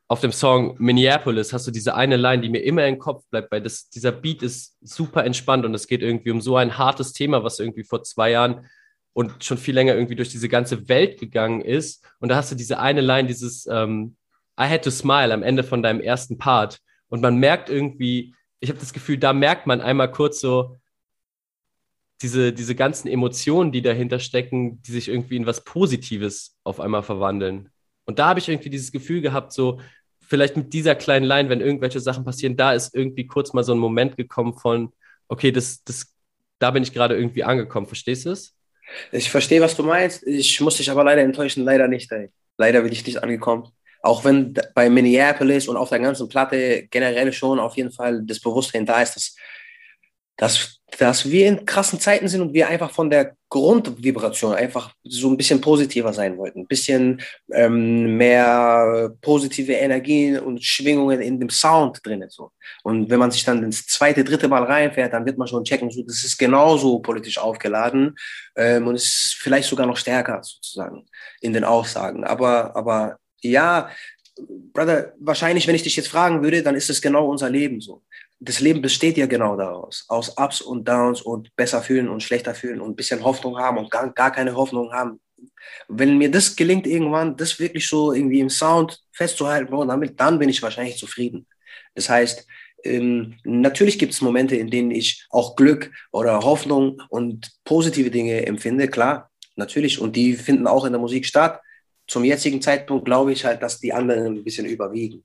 auf 0.07 0.19
dem 0.21 0.31
Song 0.31 0.75
Minneapolis 0.77 1.51
hast 1.51 1.65
du 1.67 1.71
diese 1.71 1.95
eine 1.95 2.15
Line, 2.15 2.41
die 2.41 2.49
mir 2.49 2.63
immer 2.63 2.85
im 2.85 2.99
Kopf 2.99 3.23
bleibt, 3.29 3.51
weil 3.51 3.61
das, 3.61 3.89
dieser 3.89 4.11
Beat 4.11 4.43
ist 4.43 4.77
super 4.81 5.23
entspannt 5.25 5.65
und 5.65 5.73
es 5.73 5.87
geht 5.87 6.01
irgendwie 6.01 6.31
um 6.31 6.41
so 6.41 6.57
ein 6.57 6.77
hartes 6.77 7.11
Thema, 7.11 7.43
was 7.43 7.59
irgendwie 7.59 7.83
vor 7.83 8.03
zwei 8.03 8.31
Jahren 8.31 8.67
und 9.15 9.45
schon 9.45 9.57
viel 9.57 9.73
länger 9.73 9.95
irgendwie 9.95 10.17
durch 10.17 10.29
diese 10.29 10.49
ganze 10.49 10.89
Welt 10.89 11.17
gegangen 11.17 11.61
ist. 11.61 12.05
Und 12.19 12.27
da 12.27 12.35
hast 12.35 12.51
du 12.51 12.55
diese 12.55 12.79
eine 12.79 12.99
Line, 12.99 13.29
dieses 13.29 13.65
ähm, 13.65 14.17
I 14.59 14.65
had 14.65 14.83
to 14.83 14.91
smile 14.91 15.33
am 15.33 15.41
Ende 15.41 15.63
von 15.63 15.81
deinem 15.81 16.01
ersten 16.01 16.37
Part. 16.37 16.79
Und 17.07 17.21
man 17.21 17.37
merkt 17.37 17.69
irgendwie, 17.69 18.35
ich 18.59 18.69
habe 18.69 18.79
das 18.79 18.91
Gefühl, 18.91 19.17
da 19.17 19.31
merkt 19.31 19.67
man 19.67 19.79
einmal 19.79 20.11
kurz 20.11 20.41
so 20.41 20.77
diese, 22.21 22.51
diese 22.51 22.75
ganzen 22.75 23.07
Emotionen, 23.07 23.71
die 23.71 23.81
dahinter 23.81 24.19
stecken, 24.19 24.81
die 24.81 24.91
sich 24.91 25.07
irgendwie 25.07 25.37
in 25.37 25.45
was 25.45 25.63
Positives 25.63 26.57
auf 26.65 26.81
einmal 26.81 27.03
verwandeln. 27.03 27.69
Und 28.03 28.19
da 28.19 28.27
habe 28.27 28.39
ich 28.39 28.49
irgendwie 28.49 28.69
dieses 28.69 28.91
Gefühl 28.91 29.21
gehabt, 29.21 29.53
so 29.53 29.79
vielleicht 30.19 30.57
mit 30.57 30.73
dieser 30.73 30.93
kleinen 30.93 31.25
Line, 31.25 31.47
wenn 31.47 31.61
irgendwelche 31.61 32.01
Sachen 32.01 32.25
passieren, 32.25 32.57
da 32.57 32.73
ist 32.73 32.93
irgendwie 32.93 33.27
kurz 33.27 33.53
mal 33.53 33.63
so 33.63 33.73
ein 33.73 33.79
Moment 33.79 34.17
gekommen 34.17 34.57
von, 34.57 34.91
okay, 35.29 35.53
das, 35.53 35.85
das, 35.85 36.13
da 36.59 36.71
bin 36.71 36.83
ich 36.83 36.91
gerade 36.91 37.15
irgendwie 37.15 37.45
angekommen. 37.45 37.87
Verstehst 37.87 38.25
du 38.25 38.31
es? 38.31 38.54
Ich 39.11 39.29
verstehe, 39.29 39.61
was 39.61 39.75
du 39.75 39.83
meinst. 39.83 40.25
Ich 40.27 40.59
muss 40.61 40.77
dich 40.77 40.89
aber 40.89 41.03
leider 41.03 41.21
enttäuschen. 41.21 41.63
Leider 41.63 41.87
nicht. 41.87 42.11
Ey. 42.11 42.29
Leider 42.57 42.81
bin 42.81 42.91
ich 42.91 43.05
nicht 43.05 43.21
angekommen. 43.21 43.69
Auch 44.01 44.24
wenn 44.24 44.53
bei 44.75 44.89
Minneapolis 44.89 45.67
und 45.67 45.77
auf 45.77 45.89
der 45.89 46.00
ganzen 46.00 46.29
Platte 46.29 46.87
generell 46.89 47.33
schon 47.33 47.59
auf 47.59 47.75
jeden 47.75 47.91
Fall 47.91 48.21
das 48.24 48.39
Bewusstsein 48.39 48.85
da 48.85 49.01
ist, 49.01 49.15
dass 49.15 49.35
dass, 50.37 50.81
dass 50.98 51.29
wir 51.29 51.48
in 51.48 51.66
krassen 51.66 52.00
Zeiten 52.00 52.27
sind 52.27 52.42
und 52.42 52.53
wir 52.53 52.68
einfach 52.68 52.92
von 52.92 53.10
der 53.10 53.36
Grundvibration 53.50 54.53
einfach 54.53 54.94
so 55.03 55.29
ein 55.29 55.38
bisschen 55.38 55.62
positiver 55.62 56.14
sein 56.14 56.38
wollten. 56.38 56.62
Ein 56.62 56.68
bisschen 56.68 57.22
ähm, 57.51 58.18
mehr 58.18 59.14
positive 59.22 59.74
Energien 59.74 60.40
und 60.40 60.64
Schwingungen 60.64 61.22
in 61.22 61.40
dem 61.40 61.50
Sound 61.50 62.05
drin. 62.05 62.25
So. 62.29 62.51
Und 62.84 63.10
wenn 63.10 63.20
man 63.20 63.31
sich 63.31 63.44
dann 63.44 63.64
ins 63.64 63.86
zweite, 63.88 64.24
dritte 64.24 64.48
Mal 64.48 64.64
reinfährt, 64.64 65.14
dann 65.14 65.25
wird 65.25 65.38
man 65.38 65.48
schon 65.48 65.64
checken, 65.64 65.90
so, 65.90 66.03
das 66.03 66.24
ist 66.24 66.38
genauso 66.38 67.00
politisch 67.00 67.38
aufgeladen 67.38 68.16
ähm, 68.55 68.88
und 68.88 68.96
ist 68.96 69.38
vielleicht 69.40 69.70
sogar 69.70 69.86
noch 69.86 69.98
stärker 69.98 70.42
sozusagen 70.44 71.05
in 71.42 71.53
den 71.53 71.64
Aussagen. 71.64 72.24
Aber, 72.24 72.75
aber 72.75 73.18
ja, 73.42 73.90
Brother, 74.74 75.14
wahrscheinlich, 75.20 75.66
wenn 75.68 75.75
ich 75.75 75.84
dich 75.84 75.96
jetzt 75.96 76.10
fragen 76.10 76.44
würde, 76.44 76.62
dann 76.62 76.75
ist 76.75 76.90
es 76.90 77.01
genau 77.01 77.29
unser 77.29 77.50
Leben 77.50 77.79
so 77.79 78.03
das 78.39 78.59
Leben 78.59 78.81
besteht 78.81 79.17
ja 79.17 79.25
genau 79.25 79.55
daraus, 79.55 80.05
aus 80.07 80.37
Ups 80.37 80.61
und 80.61 80.87
Downs 80.87 81.21
und 81.21 81.55
besser 81.55 81.81
fühlen 81.81 82.09
und 82.09 82.21
schlechter 82.21 82.53
fühlen 82.53 82.81
und 82.81 82.91
ein 82.91 82.95
bisschen 82.95 83.24
Hoffnung 83.24 83.57
haben 83.57 83.77
und 83.77 83.89
gar, 83.89 84.11
gar 84.11 84.31
keine 84.31 84.55
Hoffnung 84.55 84.91
haben. 84.91 85.19
Wenn 85.87 86.17
mir 86.17 86.29
das 86.29 86.55
gelingt 86.55 86.85
irgendwann, 86.87 87.37
das 87.37 87.59
wirklich 87.59 87.87
so 87.87 88.13
irgendwie 88.13 88.39
im 88.39 88.50
Sound 88.50 89.01
festzuhalten, 89.11 89.69
Bro, 89.69 89.85
damit, 89.85 90.19
dann 90.19 90.39
bin 90.39 90.50
ich 90.50 90.61
wahrscheinlich 90.61 90.98
zufrieden. 90.98 91.48
Das 91.93 92.09
heißt, 92.09 92.45
ähm, 92.83 93.35
natürlich 93.43 93.98
gibt 93.98 94.13
es 94.13 94.21
Momente, 94.21 94.55
in 94.55 94.69
denen 94.69 94.91
ich 94.91 95.25
auch 95.29 95.55
Glück 95.55 95.91
oder 96.11 96.41
Hoffnung 96.41 97.01
und 97.09 97.51
positive 97.63 98.11
Dinge 98.11 98.45
empfinde, 98.45 98.87
klar, 98.87 99.31
natürlich. 99.55 100.00
Und 100.00 100.15
die 100.15 100.33
finden 100.33 100.67
auch 100.67 100.85
in 100.85 100.91
der 100.91 101.01
Musik 101.01 101.25
statt. 101.25 101.61
Zum 102.07 102.24
jetzigen 102.24 102.61
Zeitpunkt 102.61 103.05
glaube 103.05 103.31
ich 103.33 103.43
halt, 103.43 103.63
dass 103.63 103.79
die 103.79 103.93
anderen 103.93 104.37
ein 104.37 104.43
bisschen 104.43 104.65
überwiegen. 104.65 105.24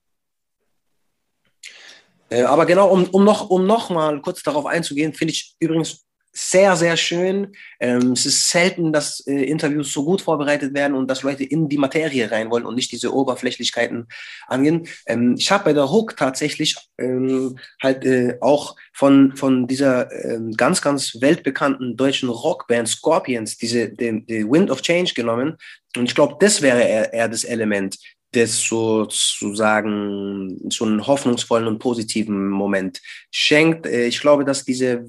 Äh, 2.30 2.42
aber 2.42 2.66
genau, 2.66 2.88
um, 2.88 3.04
um, 3.10 3.24
noch, 3.24 3.50
um 3.50 3.66
noch 3.66 3.90
mal 3.90 4.20
kurz 4.22 4.42
darauf 4.42 4.66
einzugehen, 4.66 5.12
finde 5.12 5.32
ich 5.32 5.54
übrigens 5.60 6.06
sehr, 6.32 6.76
sehr 6.76 6.96
schön. 6.96 7.52
Ähm, 7.80 8.12
es 8.12 8.24
ist 8.24 8.50
selten, 8.50 8.92
dass 8.92 9.26
äh, 9.26 9.42
Interviews 9.44 9.92
so 9.92 10.04
gut 10.04 10.22
vorbereitet 10.22 10.74
werden 10.74 10.94
und 10.94 11.08
dass 11.08 11.22
Leute 11.22 11.42
in 11.42 11.68
die 11.68 11.78
Materie 11.78 12.30
rein 12.30 12.50
wollen 12.50 12.66
und 12.66 12.76
nicht 12.76 12.92
diese 12.92 13.12
Oberflächlichkeiten 13.12 14.06
angehen. 14.46 14.86
Ähm, 15.06 15.34
ich 15.36 15.50
habe 15.50 15.64
bei 15.64 15.72
der 15.72 15.90
Hook 15.90 16.16
tatsächlich 16.16 16.76
ähm, 16.98 17.58
halt 17.82 18.04
äh, 18.04 18.38
auch 18.40 18.76
von, 18.92 19.34
von 19.36 19.66
dieser 19.66 20.10
ähm, 20.24 20.52
ganz, 20.52 20.80
ganz 20.80 21.20
weltbekannten 21.20 21.96
deutschen 21.96 22.28
Rockband 22.28 22.88
Scorpions 22.88 23.56
diese 23.56 23.88
die, 23.88 24.24
die 24.24 24.48
Wind 24.48 24.70
of 24.70 24.82
Change 24.82 25.14
genommen. 25.14 25.56
Und 25.96 26.04
ich 26.04 26.14
glaube, 26.14 26.36
das 26.38 26.62
wäre 26.62 26.82
eher, 26.82 27.12
eher 27.12 27.28
das 27.28 27.42
Element, 27.42 27.96
das 28.32 28.62
sozusagen 28.62 30.58
so 30.70 30.84
einen 30.84 31.06
hoffnungsvollen 31.06 31.66
und 31.66 31.78
positiven 31.78 32.48
Moment 32.48 33.00
schenkt. 33.30 33.86
Äh, 33.86 34.06
ich 34.06 34.20
glaube, 34.20 34.44
dass 34.44 34.64
diese, 34.64 35.06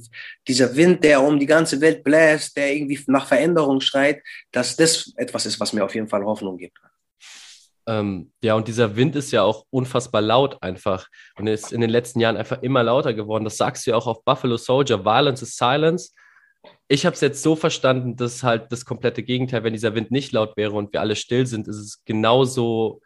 dieser 0.48 0.76
Wind, 0.76 1.04
der 1.04 1.22
um 1.22 1.40
die 1.40 1.46
ganze 1.46 1.80
Welt 1.82 2.04
bläst, 2.04 2.58
der 2.58 2.74
irgendwie 2.74 3.00
nach 3.08 3.28
Veränderung 3.28 3.80
schreit, 3.82 4.24
dass 4.52 4.76
das 4.76 5.14
etwas 5.18 5.46
ist, 5.46 5.60
was 5.60 5.74
mir 5.74 5.86
auf 5.86 5.94
jeden 5.94 6.08
Fall 6.08 6.24
Hoffnung 6.24 6.58
gibt. 6.58 6.78
Ähm, 7.88 8.32
ja, 8.44 8.56
und 8.56 8.68
dieser 8.68 8.96
Wind 8.96 9.16
ist 9.16 9.32
ja 9.32 9.44
auch 9.44 9.66
unfassbar 9.70 10.22
laut 10.22 10.62
einfach 10.62 11.08
und 11.38 11.48
ist 11.48 11.74
in 11.74 11.82
den 11.82 11.90
letzten 11.90 12.20
Jahren 12.20 12.38
einfach 12.38 12.62
immer 12.62 12.84
lauter 12.84 13.14
geworden. 13.14 13.44
Das 13.44 13.58
sagst 13.58 13.86
du 13.86 13.92
ja 13.92 13.98
auch 13.98 14.08
auf 14.08 14.24
Buffalo 14.24 14.58
Soldier. 14.58 15.04
Violence 15.04 15.42
is 15.42 15.56
Silence. 15.56 16.14
Ich 16.88 17.06
habe 17.06 17.16
es 17.16 17.22
jetzt 17.22 17.42
so 17.42 17.56
verstanden, 17.56 18.16
dass 18.16 18.44
halt 18.44 18.72
das 18.72 18.86
komplette 18.86 19.24
Gegenteil, 19.24 19.64
wenn 19.64 19.74
dieser 19.74 19.96
Wind 19.96 20.12
nicht 20.12 20.32
laut 20.32 20.56
wäre 20.58 20.74
und 20.74 20.94
wir 20.94 21.02
alle 21.02 21.16
still 21.16 21.48
sind, 21.48 21.68
ist 21.68 21.78
es 21.78 22.04
genauso 22.06 23.02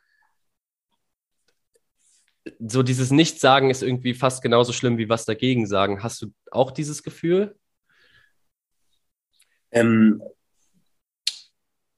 so 2.59 2.83
dieses 2.83 3.11
Nichtsagen 3.11 3.69
ist 3.69 3.83
irgendwie 3.83 4.13
fast 4.13 4.41
genauso 4.41 4.73
schlimm 4.73 4.97
wie 4.97 5.09
was 5.09 5.25
dagegen 5.25 5.67
sagen. 5.67 6.03
Hast 6.03 6.21
du 6.21 6.27
auch 6.51 6.71
dieses 6.71 7.03
Gefühl? 7.03 7.55
Ähm, 9.71 10.21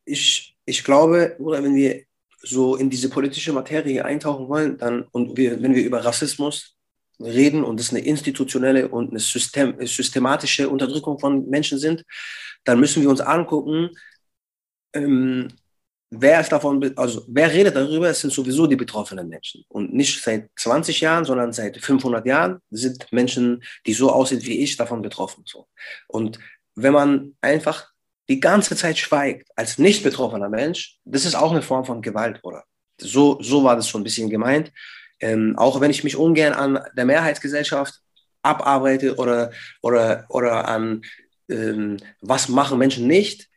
ich, 0.06 0.58
ich 0.66 0.84
glaube, 0.84 1.36
oder 1.40 1.64
wenn 1.64 1.76
wir 1.76 2.04
so 2.42 2.76
in 2.76 2.90
diese 2.90 3.10
politische 3.10 3.54
Materie 3.54 4.04
eintauchen 4.04 4.48
wollen, 4.48 4.78
dann 4.78 5.04
und 5.12 5.38
wir, 5.38 5.62
wenn 5.62 5.76
wir 5.76 5.84
über 5.84 6.06
Rassismus 6.06 6.76
reden 7.20 7.64
und 7.64 7.80
es 7.80 7.90
eine 7.90 8.00
institutionelle 8.00 8.90
und 8.90 9.10
eine 9.10 9.20
System, 9.20 9.76
systematische 9.86 10.70
Unterdrückung 10.70 11.20
von 11.20 11.50
Menschen 11.50 11.80
sind, 11.80 12.04
dann 12.64 12.80
müssen 12.80 13.02
wir 13.02 13.10
uns 13.10 13.22
angucken, 13.22 13.90
ähm, 14.94 15.48
wer 16.10 16.40
ist 16.42 16.52
davon, 16.52 16.94
also 16.96 17.24
wer 17.28 17.52
redet 17.52 17.76
darüber, 17.76 18.14
sind 18.14 18.32
sowieso 18.32 18.68
die 18.68 18.76
betroffenen 18.76 19.28
Menschen. 19.28 19.64
Und 19.68 19.94
nicht 19.94 20.22
seit 20.24 20.50
20 20.56 21.02
Jahren, 21.02 21.26
sondern 21.26 21.52
seit 21.54 21.78
500 21.78 22.26
Jahren 22.26 22.60
sind 22.70 23.12
Menschen, 23.12 23.64
die 23.86 23.94
so 23.94 24.12
aussehen 24.12 24.44
wie 24.44 24.60
ich, 24.60 24.78
davon 24.78 25.02
betroffen. 25.02 25.44
So. 25.46 25.68
Und 26.08 26.40
wenn 26.76 26.94
man 26.94 27.36
einfach 27.42 27.92
die 28.30 28.40
ganze 28.40 28.76
Zeit 28.76 28.98
schweigt 28.98 29.50
als 29.56 29.78
nicht 29.78 30.04
betroffener 30.04 30.50
Mensch, 30.50 30.98
das 31.06 31.26
ist 31.26 31.36
auch 31.36 31.52
eine 31.52 31.62
Form 31.62 31.86
von 31.86 32.02
Gewalt, 32.02 32.40
oder? 32.44 32.64
So, 33.00 33.38
so 33.42 33.64
war 33.64 33.76
das 33.76 33.88
so 33.88 33.98
ein 33.98 34.04
bisschen 34.04 34.30
gemeint. 34.30 34.72
Ähm, 35.20 35.56
auch 35.58 35.82
wenn 35.82 35.92
ich 35.92 36.04
mich 36.04 36.16
ungern 36.16 36.54
an 36.54 36.80
der 36.96 37.06
Mehrheitsgesellschaft 37.06 38.02
abarbeite 38.44 39.16
oder, 39.16 39.52
oder, 39.82 40.26
oder 40.30 40.68
an 40.68 41.02
ähm, 41.50 41.98
was 42.22 42.50
machen 42.50 42.78
Menschen 42.78 43.08
nicht, 43.08 43.50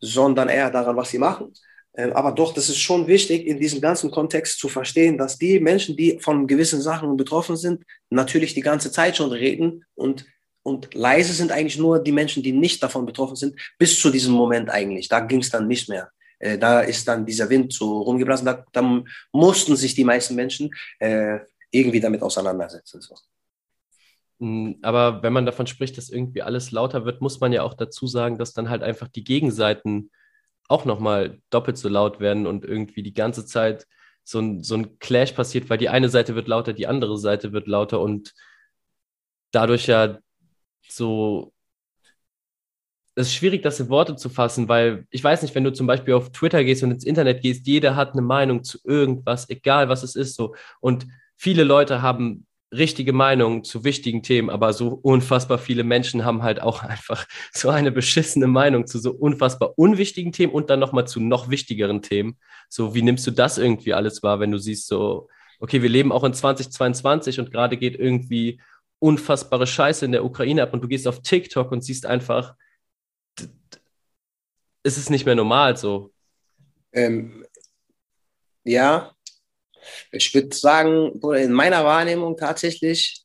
sondern 0.00 0.48
eher 0.48 0.70
daran, 0.70 0.96
was 0.96 1.10
sie 1.10 1.18
machen. 1.18 1.52
Ähm, 1.98 2.12
aber 2.12 2.30
doch, 2.30 2.54
das 2.54 2.68
ist 2.68 2.78
schon 2.78 3.08
wichtig, 3.08 3.44
in 3.46 3.58
diesem 3.58 3.80
ganzen 3.80 4.12
Kontext 4.12 4.60
zu 4.60 4.68
verstehen, 4.68 5.18
dass 5.18 5.36
die 5.36 5.58
Menschen, 5.58 5.96
die 5.96 6.20
von 6.20 6.46
gewissen 6.46 6.80
Sachen 6.80 7.16
betroffen 7.16 7.56
sind, 7.56 7.84
natürlich 8.08 8.54
die 8.54 8.60
ganze 8.60 8.92
Zeit 8.92 9.16
schon 9.16 9.32
reden 9.32 9.84
und, 9.96 10.24
und 10.62 10.94
leise 10.94 11.32
sind 11.32 11.50
eigentlich 11.50 11.76
nur 11.76 11.98
die 11.98 12.12
Menschen, 12.12 12.44
die 12.44 12.52
nicht 12.52 12.80
davon 12.84 13.04
betroffen 13.04 13.34
sind, 13.34 13.56
bis 13.78 14.00
zu 14.00 14.10
diesem 14.10 14.32
Moment 14.32 14.70
eigentlich. 14.70 15.08
Da 15.08 15.18
ging 15.18 15.40
es 15.40 15.50
dann 15.50 15.66
nicht 15.66 15.88
mehr. 15.88 16.08
Äh, 16.38 16.56
da 16.56 16.82
ist 16.82 17.08
dann 17.08 17.26
dieser 17.26 17.50
Wind 17.50 17.72
so 17.72 18.02
rumgeblasen. 18.02 18.46
Da, 18.46 18.64
da 18.72 19.02
mussten 19.32 19.74
sich 19.74 19.96
die 19.96 20.04
meisten 20.04 20.36
Menschen 20.36 20.70
äh, 21.00 21.40
irgendwie 21.72 22.00
damit 22.00 22.22
auseinandersetzen. 22.22 23.00
So. 23.00 23.16
Hm, 24.38 24.78
aber 24.82 25.20
wenn 25.24 25.32
man 25.32 25.46
davon 25.46 25.66
spricht, 25.66 25.98
dass 25.98 26.10
irgendwie 26.10 26.42
alles 26.42 26.70
lauter 26.70 27.04
wird, 27.04 27.20
muss 27.20 27.40
man 27.40 27.52
ja 27.52 27.64
auch 27.64 27.74
dazu 27.74 28.06
sagen, 28.06 28.38
dass 28.38 28.52
dann 28.52 28.70
halt 28.70 28.84
einfach 28.84 29.08
die 29.08 29.24
Gegenseiten 29.24 30.12
auch 30.68 30.84
nochmal 30.84 31.40
doppelt 31.50 31.78
so 31.78 31.88
laut 31.88 32.20
werden 32.20 32.46
und 32.46 32.64
irgendwie 32.64 33.02
die 33.02 33.14
ganze 33.14 33.46
Zeit 33.46 33.86
so 34.24 34.40
ein, 34.40 34.62
so 34.62 34.76
ein 34.76 34.98
Clash 34.98 35.32
passiert, 35.32 35.70
weil 35.70 35.78
die 35.78 35.88
eine 35.88 36.08
Seite 36.10 36.34
wird 36.34 36.48
lauter, 36.48 36.72
die 36.74 36.86
andere 36.86 37.18
Seite 37.18 37.52
wird 37.52 37.66
lauter 37.66 38.00
und 38.00 38.34
dadurch 39.50 39.86
ja 39.86 40.18
so 40.88 41.52
es 43.18 43.28
ist 43.28 43.34
schwierig, 43.34 43.62
das 43.62 43.80
in 43.80 43.88
Worte 43.88 44.14
zu 44.14 44.28
fassen, 44.28 44.68
weil 44.68 45.04
ich 45.10 45.24
weiß 45.24 45.42
nicht, 45.42 45.52
wenn 45.56 45.64
du 45.64 45.72
zum 45.72 45.88
Beispiel 45.88 46.14
auf 46.14 46.30
Twitter 46.30 46.62
gehst 46.62 46.84
und 46.84 46.92
ins 46.92 47.04
Internet 47.04 47.42
gehst, 47.42 47.66
jeder 47.66 47.96
hat 47.96 48.12
eine 48.12 48.22
Meinung 48.22 48.62
zu 48.62 48.78
irgendwas, 48.84 49.50
egal 49.50 49.88
was 49.88 50.04
es 50.04 50.14
ist, 50.14 50.36
so. 50.36 50.54
Und 50.80 51.08
viele 51.36 51.64
Leute 51.64 52.00
haben 52.00 52.46
richtige 52.72 53.12
Meinungen 53.12 53.64
zu 53.64 53.84
wichtigen 53.84 54.22
Themen, 54.22 54.50
aber 54.50 54.72
so 54.72 54.88
unfassbar 54.88 55.58
viele 55.58 55.84
Menschen 55.84 56.24
haben 56.24 56.42
halt 56.42 56.60
auch 56.60 56.82
einfach 56.84 57.26
so 57.52 57.70
eine 57.70 57.92
beschissene 57.92 58.46
Meinung 58.46 58.86
zu 58.86 58.98
so 58.98 59.12
unfassbar 59.12 59.72
unwichtigen 59.76 60.32
Themen 60.32 60.52
und 60.52 60.70
dann 60.70 60.80
nochmal 60.80 61.06
zu 61.06 61.20
noch 61.20 61.48
wichtigeren 61.50 62.02
Themen. 62.02 62.38
So, 62.68 62.94
wie 62.94 63.02
nimmst 63.02 63.26
du 63.26 63.30
das 63.30 63.58
irgendwie 63.58 63.94
alles 63.94 64.22
wahr, 64.22 64.40
wenn 64.40 64.50
du 64.50 64.58
siehst, 64.58 64.86
so, 64.86 65.28
okay, 65.60 65.82
wir 65.82 65.88
leben 65.88 66.12
auch 66.12 66.24
in 66.24 66.34
2022 66.34 67.40
und 67.40 67.50
gerade 67.50 67.76
geht 67.76 67.98
irgendwie 67.98 68.60
unfassbare 68.98 69.66
Scheiße 69.66 70.04
in 70.04 70.12
der 70.12 70.24
Ukraine 70.24 70.62
ab 70.62 70.74
und 70.74 70.82
du 70.82 70.88
gehst 70.88 71.06
auf 71.08 71.22
TikTok 71.22 71.72
und 71.72 71.82
siehst 71.82 72.04
einfach, 72.04 72.54
ist 74.82 74.98
es 74.98 75.10
nicht 75.10 75.26
mehr 75.26 75.34
normal 75.34 75.76
so. 75.76 76.12
Ähm, 76.92 77.44
ja, 78.64 79.12
ich 80.10 80.32
würde 80.34 80.54
sagen, 80.54 81.20
in 81.36 81.52
meiner 81.52 81.84
Wahrnehmung 81.84 82.36
tatsächlich, 82.36 83.24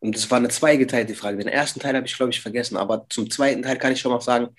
und 0.00 0.14
das 0.14 0.30
war 0.30 0.38
eine 0.38 0.48
zweigeteilte 0.48 1.14
Frage. 1.14 1.38
Den 1.38 1.48
ersten 1.48 1.80
Teil 1.80 1.96
habe 1.96 2.06
ich, 2.06 2.16
glaube 2.16 2.32
ich, 2.32 2.40
vergessen, 2.40 2.76
aber 2.76 3.06
zum 3.08 3.30
zweiten 3.30 3.62
Teil 3.62 3.78
kann 3.78 3.92
ich 3.92 4.00
schon 4.00 4.12
mal 4.12 4.20
sagen, 4.20 4.54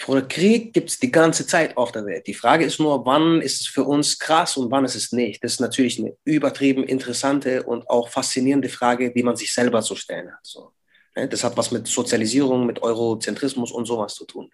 vor 0.00 0.20
Krieg 0.22 0.72
gibt 0.72 0.90
es 0.90 1.00
die 1.00 1.10
ganze 1.10 1.44
Zeit 1.44 1.76
auf 1.76 1.90
der 1.90 2.06
Welt. 2.06 2.28
Die 2.28 2.34
Frage 2.34 2.64
ist 2.64 2.78
nur, 2.78 3.04
wann 3.04 3.42
ist 3.42 3.62
es 3.62 3.66
für 3.66 3.82
uns 3.82 4.16
krass 4.18 4.56
und 4.56 4.70
wann 4.70 4.84
ist 4.84 4.94
es 4.94 5.10
nicht? 5.10 5.42
Das 5.42 5.54
ist 5.54 5.60
natürlich 5.60 5.98
eine 5.98 6.16
übertrieben 6.24 6.84
interessante 6.84 7.64
und 7.64 7.90
auch 7.90 8.08
faszinierende 8.08 8.68
Frage, 8.68 9.12
die 9.12 9.24
man 9.24 9.34
sich 9.34 9.52
selber 9.52 9.82
zu 9.82 9.96
stellen 9.96 10.32
hat. 10.32 10.46
So. 10.46 10.70
Ne, 11.16 11.28
das 11.28 11.42
hat 11.42 11.56
was 11.56 11.72
mit 11.72 11.88
Sozialisierung, 11.88 12.64
mit 12.64 12.80
Eurozentrismus 12.80 13.72
und 13.72 13.86
sowas 13.86 14.14
zu 14.14 14.24
tun. 14.24 14.52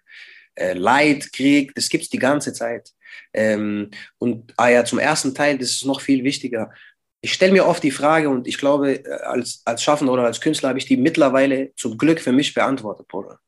Äh, 0.55 0.73
Leid, 0.73 1.31
Krieg, 1.31 1.75
das 1.75 1.91
gibt 1.91 2.05
es 2.05 2.11
die 2.11 2.19
ganze 2.19 2.55
Zeit. 2.55 2.91
Ähm, 3.33 3.91
und 4.19 4.53
ah 4.57 4.69
ja, 4.69 4.85
zum 4.85 4.99
ersten 4.99 5.35
Teil, 5.35 5.59
das 5.59 5.71
ist 5.71 5.85
noch 5.85 6.01
viel 6.01 6.25
wichtiger. 6.25 6.73
Ich 7.21 7.33
stelle 7.33 7.53
mir 7.53 7.67
oft 7.67 7.83
die 7.83 7.91
Frage 7.91 8.29
und 8.29 8.47
ich 8.47 8.59
glaube, 8.59 9.05
äh, 9.05 9.11
als, 9.23 9.63
als 9.65 9.83
Schaffender 9.83 10.13
oder 10.13 10.25
als 10.25 10.41
Künstler 10.41 10.71
habe 10.71 10.79
ich 10.79 10.87
die 10.87 10.97
mittlerweile 10.97 11.75
zum 11.77 11.97
Glück 11.97 12.21
für 12.21 12.33
mich 12.33 12.55
beantwortet, 12.55 13.09
Bruder. 13.09 13.41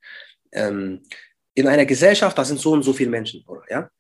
Ähm, 0.53 1.03
in 1.55 1.67
einer 1.67 1.87
Gesellschaft, 1.87 2.37
da 2.37 2.45
sind 2.45 2.61
so 2.61 2.73
und 2.73 2.83
so 2.83 2.93
viele 2.93 3.11
Menschen, 3.11 3.45
Bruder, 3.45 3.63
ja? 3.71 3.91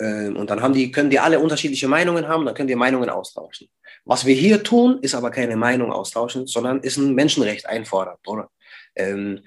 Ähm, 0.00 0.36
und 0.36 0.50
dann 0.50 0.60
haben 0.60 0.74
die, 0.74 0.90
können 0.90 1.10
die 1.10 1.20
alle 1.20 1.38
unterschiedliche 1.38 1.88
Meinungen 1.88 2.26
haben, 2.26 2.44
dann 2.44 2.54
können 2.54 2.68
die 2.68 2.74
Meinungen 2.74 3.08
austauschen. 3.10 3.68
Was 4.04 4.26
wir 4.26 4.34
hier 4.34 4.62
tun, 4.62 4.98
ist 5.00 5.14
aber 5.14 5.30
keine 5.30 5.56
Meinung 5.56 5.92
austauschen, 5.92 6.46
sondern 6.46 6.80
ist 6.80 6.96
ein 6.96 7.14
Menschenrecht 7.14 7.66
einfordern, 7.66 8.16
oder? 8.26 8.50
Ähm, 8.96 9.40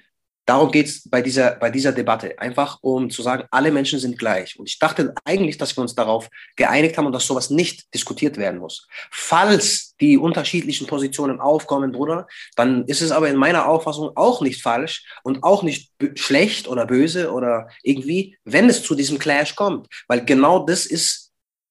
darum 0.48 0.70
geht 0.70 0.86
es 0.86 1.08
bei 1.08 1.20
dieser, 1.20 1.56
bei 1.56 1.70
dieser 1.70 1.92
Debatte. 1.92 2.38
Einfach 2.38 2.78
um 2.80 3.10
zu 3.10 3.22
sagen, 3.22 3.44
alle 3.50 3.70
Menschen 3.70 3.98
sind 3.98 4.18
gleich. 4.18 4.58
Und 4.58 4.66
ich 4.66 4.78
dachte 4.78 5.14
eigentlich, 5.24 5.58
dass 5.58 5.76
wir 5.76 5.82
uns 5.82 5.94
darauf 5.94 6.28
geeinigt 6.56 6.96
haben 6.96 7.06
und 7.06 7.12
dass 7.12 7.26
sowas 7.26 7.50
nicht 7.50 7.92
diskutiert 7.92 8.38
werden 8.38 8.58
muss. 8.58 8.88
Falls 9.10 9.94
die 10.00 10.16
unterschiedlichen 10.16 10.86
Positionen 10.86 11.38
aufkommen, 11.40 11.92
Bruder, 11.92 12.26
dann 12.56 12.84
ist 12.86 13.02
es 13.02 13.10
aber 13.10 13.28
in 13.28 13.36
meiner 13.36 13.66
Auffassung 13.66 14.12
auch 14.16 14.40
nicht 14.40 14.62
falsch 14.62 15.04
und 15.22 15.42
auch 15.42 15.62
nicht 15.62 15.92
schlecht 16.14 16.66
oder 16.66 16.86
böse 16.86 17.30
oder 17.32 17.68
irgendwie, 17.82 18.38
wenn 18.44 18.70
es 18.70 18.82
zu 18.82 18.94
diesem 18.94 19.18
Clash 19.18 19.54
kommt. 19.54 19.86
Weil 20.06 20.24
genau 20.24 20.64
das 20.64 20.86
ist 20.86 21.30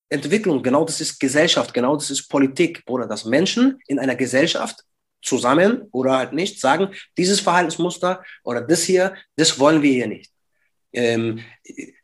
Entwicklung, 0.10 0.62
genau 0.62 0.86
das 0.86 1.02
ist 1.02 1.20
Gesellschaft, 1.20 1.74
genau 1.74 1.96
das 1.96 2.12
ist 2.12 2.28
Politik, 2.28 2.86
Bruder, 2.86 3.08
dass 3.08 3.26
Menschen 3.26 3.80
in 3.88 3.98
einer 3.98 4.16
Gesellschaft 4.16 4.84
zusammen 5.22 5.88
oder 5.92 6.18
halt 6.18 6.34
nicht 6.34 6.60
sagen, 6.60 6.90
dieses 7.18 7.40
Verhaltensmuster 7.40 8.24
oder 8.44 8.62
das 8.62 8.84
hier, 8.84 9.16
das 9.36 9.60
wollen 9.60 9.82
wir 9.82 9.92
hier 9.92 10.08
nicht. 10.08 10.32
Ähm, 10.94 11.40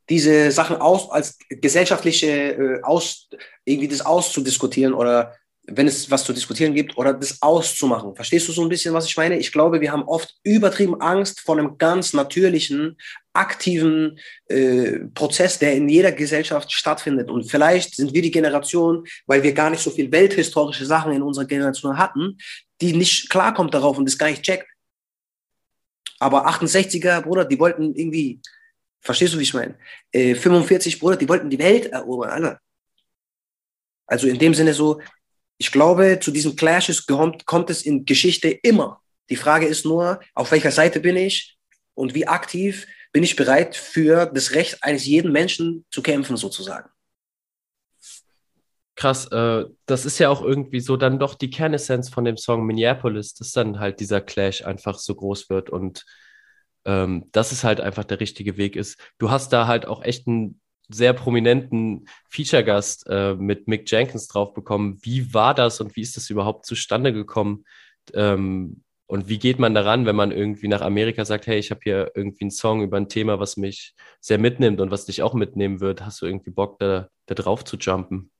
diese 0.10 0.52
Sachen 0.52 0.78
aus, 0.78 1.10
als 1.10 1.38
gesellschaftliche 1.50 2.28
äh, 2.28 2.82
aus, 2.84 3.30
irgendwie 3.66 3.88
das 3.88 4.06
auszudiskutieren 4.06 4.94
oder 4.94 5.36
wenn 5.66 5.88
es 5.88 6.12
was 6.12 6.26
zu 6.26 6.34
diskutieren 6.34 6.74
gibt 6.74 6.98
oder 6.98 7.14
das 7.14 7.42
auszumachen. 7.42 8.16
Verstehst 8.16 8.48
du 8.48 8.52
so 8.52 8.64
ein 8.64 8.70
bisschen, 8.70 8.94
was 8.94 9.06
ich 9.06 9.16
meine? 9.16 9.38
Ich 9.38 9.52
glaube, 9.52 9.80
wir 9.80 9.92
haben 9.94 10.04
oft 10.04 10.36
übertrieben 10.44 11.00
Angst 11.00 11.40
vor 11.40 11.58
einem 11.58 11.78
ganz 11.78 12.12
natürlichen, 12.12 12.98
aktiven 13.32 14.20
äh, 14.50 15.00
Prozess, 15.14 15.58
der 15.60 15.74
in 15.74 15.88
jeder 15.88 16.12
Gesellschaft 16.12 16.72
stattfindet. 16.72 17.32
Und 17.32 17.50
vielleicht 17.50 17.96
sind 17.96 18.14
wir 18.14 18.22
die 18.22 18.32
Generation, 18.32 19.06
weil 19.26 19.42
wir 19.42 19.54
gar 19.54 19.70
nicht 19.70 19.82
so 19.82 19.90
viel 19.90 20.12
welthistorische 20.12 20.86
Sachen 20.86 21.14
in 21.14 21.22
unserer 21.22 21.46
Generation 21.46 21.98
hatten, 21.98 22.38
die 22.82 22.94
nicht 22.94 23.30
klarkommt 23.30 23.74
darauf 23.74 23.98
und 23.98 24.06
das 24.06 24.18
gar 24.18 24.30
nicht 24.30 24.44
checkt. 24.44 24.68
Aber 26.20 26.48
68er, 26.48 27.22
Bruder, 27.22 27.46
die 27.46 27.60
wollten 27.60 27.94
irgendwie, 27.96 28.40
verstehst 29.02 29.34
du, 29.34 29.40
wie 29.40 29.44
ich 29.44 29.54
meine? 29.54 29.78
Äh, 30.12 30.36
45, 30.36 31.00
Bruder, 31.00 31.18
die 31.18 31.28
wollten 31.28 31.50
die 31.50 31.60
Welt 31.60 31.88
erobern, 31.88 32.30
Alter. 32.30 32.60
Also 34.08 34.28
in 34.28 34.40
dem 34.40 34.54
Sinne 34.54 34.74
so, 34.74 35.02
ich 35.58 35.72
glaube, 35.72 36.20
zu 36.22 36.32
diesen 36.32 36.56
Clashes 36.56 37.06
kommt, 37.06 37.46
kommt 37.46 37.70
es 37.70 37.84
in 37.84 38.06
Geschichte 38.06 38.50
immer. 38.50 39.02
Die 39.30 39.36
Frage 39.36 39.66
ist 39.66 39.86
nur, 39.86 40.20
auf 40.34 40.52
welcher 40.52 40.72
Seite 40.72 41.00
bin 41.00 41.16
ich 41.16 41.58
und 41.94 42.14
wie 42.14 42.28
aktiv 42.28 42.88
bin 43.12 43.24
ich 43.24 43.36
bereit 43.36 43.76
für 43.76 44.26
das 44.26 44.52
Recht 44.52 44.84
eines 44.84 45.06
jeden 45.06 45.32
Menschen 45.32 45.86
zu 45.92 46.02
kämpfen, 46.02 46.36
sozusagen. 46.36 46.90
Krass, 49.04 49.26
äh, 49.34 49.66
das 49.86 50.06
ist 50.06 50.18
ja 50.20 50.30
auch 50.30 50.42
irgendwie 50.42 50.80
so 50.80 50.96
dann 50.96 51.20
doch 51.20 51.36
die 51.36 51.50
Kernessenz 51.50 52.08
von 52.08 52.24
dem 52.24 52.38
Song 52.38 52.66
Minneapolis, 52.66 53.34
dass 53.34 53.52
dann 53.52 53.82
halt 53.82 54.00
dieser 54.00 54.22
Clash 54.22 54.64
einfach 54.64 54.98
so 54.98 55.14
groß 55.14 55.50
wird 55.50 55.70
und 55.70 56.06
ähm, 56.86 57.26
dass 57.34 57.52
es 57.52 57.66
halt 57.66 57.82
einfach 57.82 58.06
der 58.06 58.22
richtige 58.22 58.56
Weg 58.56 58.78
ist. 58.78 58.98
Du 59.18 59.30
hast 59.30 59.52
da 59.52 59.68
halt 59.68 59.88
auch 59.88 60.04
echt 60.04 60.26
einen 60.30 60.62
sehr 60.88 61.12
prominenten 61.12 62.08
Feature-Gast 62.30 63.08
äh, 63.10 63.36
mit 63.36 63.68
Mick 63.68 63.92
Jenkins 63.92 64.30
drauf 64.30 64.54
bekommen. 64.54 65.00
Wie 65.02 65.34
war 65.34 65.54
das 65.54 65.82
und 65.82 65.98
wie 65.98 66.02
ist 66.02 66.16
das 66.16 66.30
überhaupt 66.30 66.66
zustande 66.66 67.12
gekommen? 67.12 67.66
Ähm, 68.14 68.84
und 69.08 69.28
wie 69.28 69.38
geht 69.38 69.60
man 69.60 69.74
daran, 69.76 70.06
wenn 70.06 70.16
man 70.16 70.32
irgendwie 70.32 70.70
nach 70.70 70.82
Amerika 70.82 71.26
sagt, 71.26 71.46
hey, 71.48 71.60
ich 71.60 71.72
habe 71.72 71.82
hier 71.84 72.12
irgendwie 72.16 72.46
einen 72.46 72.52
Song 72.52 72.82
über 72.82 72.96
ein 72.96 73.10
Thema, 73.10 73.42
was 73.42 73.58
mich 73.58 73.96
sehr 74.22 74.38
mitnimmt 74.38 74.80
und 74.80 74.92
was 74.92 75.06
dich 75.08 75.24
auch 75.24 75.34
mitnehmen 75.34 75.82
wird? 75.82 76.06
Hast 76.06 76.22
du 76.22 76.26
irgendwie 76.26 76.52
Bock, 76.52 76.80
da, 76.80 77.10
da 77.26 77.36
drauf 77.36 77.66
zu 77.66 77.76
jumpen? 77.76 78.33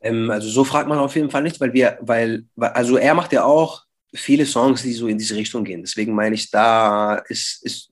Ähm, 0.00 0.30
also 0.30 0.48
so 0.48 0.64
fragt 0.64 0.88
man 0.88 0.98
auf 0.98 1.14
jeden 1.16 1.30
Fall 1.30 1.42
nicht, 1.42 1.60
weil 1.60 1.72
wir, 1.72 1.98
weil, 2.00 2.44
also 2.56 2.96
er 2.96 3.14
macht 3.14 3.32
ja 3.32 3.44
auch 3.44 3.84
viele 4.14 4.46
Songs, 4.46 4.82
die 4.82 4.92
so 4.92 5.06
in 5.08 5.18
diese 5.18 5.36
Richtung 5.36 5.64
gehen. 5.64 5.82
Deswegen 5.82 6.14
meine 6.14 6.34
ich, 6.34 6.50
da 6.50 7.16
ist, 7.28 7.62
ist 7.64 7.90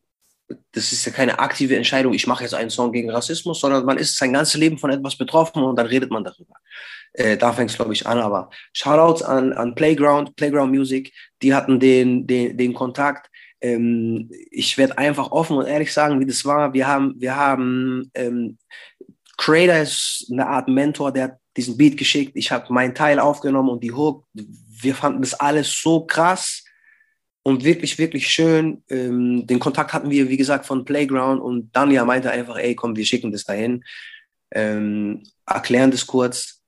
das 0.73 0.93
ist 0.93 1.07
ja 1.07 1.13
keine 1.13 1.39
aktive 1.39 1.77
Entscheidung, 1.77 2.13
ich 2.13 2.27
mache 2.27 2.43
jetzt 2.45 2.55
einen 2.55 2.71
Song 2.71 2.93
gegen 2.93 3.11
Rassismus, 3.11 3.61
sondern 3.61 3.85
man 3.85 3.97
ist 3.97 4.17
sein 4.17 4.33
ganzes 4.33 4.57
Leben 4.57 4.79
von 4.79 4.91
etwas 4.91 5.17
betroffen 5.17 5.63
und 5.63 5.77
dann 5.77 5.87
redet 5.87 6.11
man 6.11 6.25
darüber. 6.25 6.55
Äh, 7.13 7.37
da 7.37 7.53
fängt 7.53 7.71
es, 7.71 7.77
glaube 7.77 7.93
ich, 7.93 8.07
an. 8.07 8.19
Aber 8.19 8.51
Shoutouts 8.73 9.23
an, 9.23 9.53
an 9.53 9.75
Playground, 9.75 10.37
Playground 10.37 10.73
Music, 10.73 11.13
die 11.43 11.55
hatten 11.55 11.81
den, 11.81 12.27
den, 12.27 12.57
den 12.57 12.75
Kontakt. 12.75 13.31
Ähm, 13.61 14.31
ich 14.51 14.77
werde 14.77 14.99
einfach 14.99 15.31
offen 15.31 15.57
und 15.57 15.67
ehrlich 15.67 15.93
sagen, 15.93 16.21
wie 16.21 16.27
das 16.27 16.45
war. 16.45 16.75
Wir 16.75 16.87
haben, 16.87 17.15
wir 17.19 17.37
haben 17.37 18.11
ähm, 18.15 18.59
Creator 19.37 19.77
ist 19.77 20.29
eine 20.31 20.47
Art 20.47 20.69
Mentor, 20.69 21.13
der 21.13 21.25
hat 21.25 21.39
diesen 21.57 21.77
Beat 21.77 21.97
geschickt. 21.97 22.33
Ich 22.35 22.51
habe 22.51 22.73
meinen 22.73 22.95
Teil 22.95 23.19
aufgenommen 23.19 23.69
und 23.69 23.83
die 23.83 23.93
Hook. 23.93 24.27
Wir 24.33 24.95
fanden 24.95 25.23
das 25.23 25.35
alles 25.35 25.81
so 25.81 26.05
krass 26.05 26.65
und 27.43 27.63
wirklich, 27.63 27.99
wirklich 27.99 28.29
schön. 28.29 28.83
Ähm, 28.89 29.47
den 29.47 29.61
Kontakt 29.61 29.93
hatten 29.93 30.11
wir, 30.11 30.29
wie 30.29 30.37
gesagt, 30.37 30.67
von 30.67 30.85
Playground 30.85 31.41
und 31.41 31.75
Danja 31.77 32.05
meinte 32.05 32.31
einfach, 32.31 32.57
ey, 32.57 32.75
komm, 32.75 32.97
wir 32.97 33.05
schicken 33.05 33.31
das 33.33 33.45
dahin, 33.45 33.85
ähm, 34.51 35.23
erklären 35.47 35.91
das 35.91 36.07
kurz. 36.07 36.63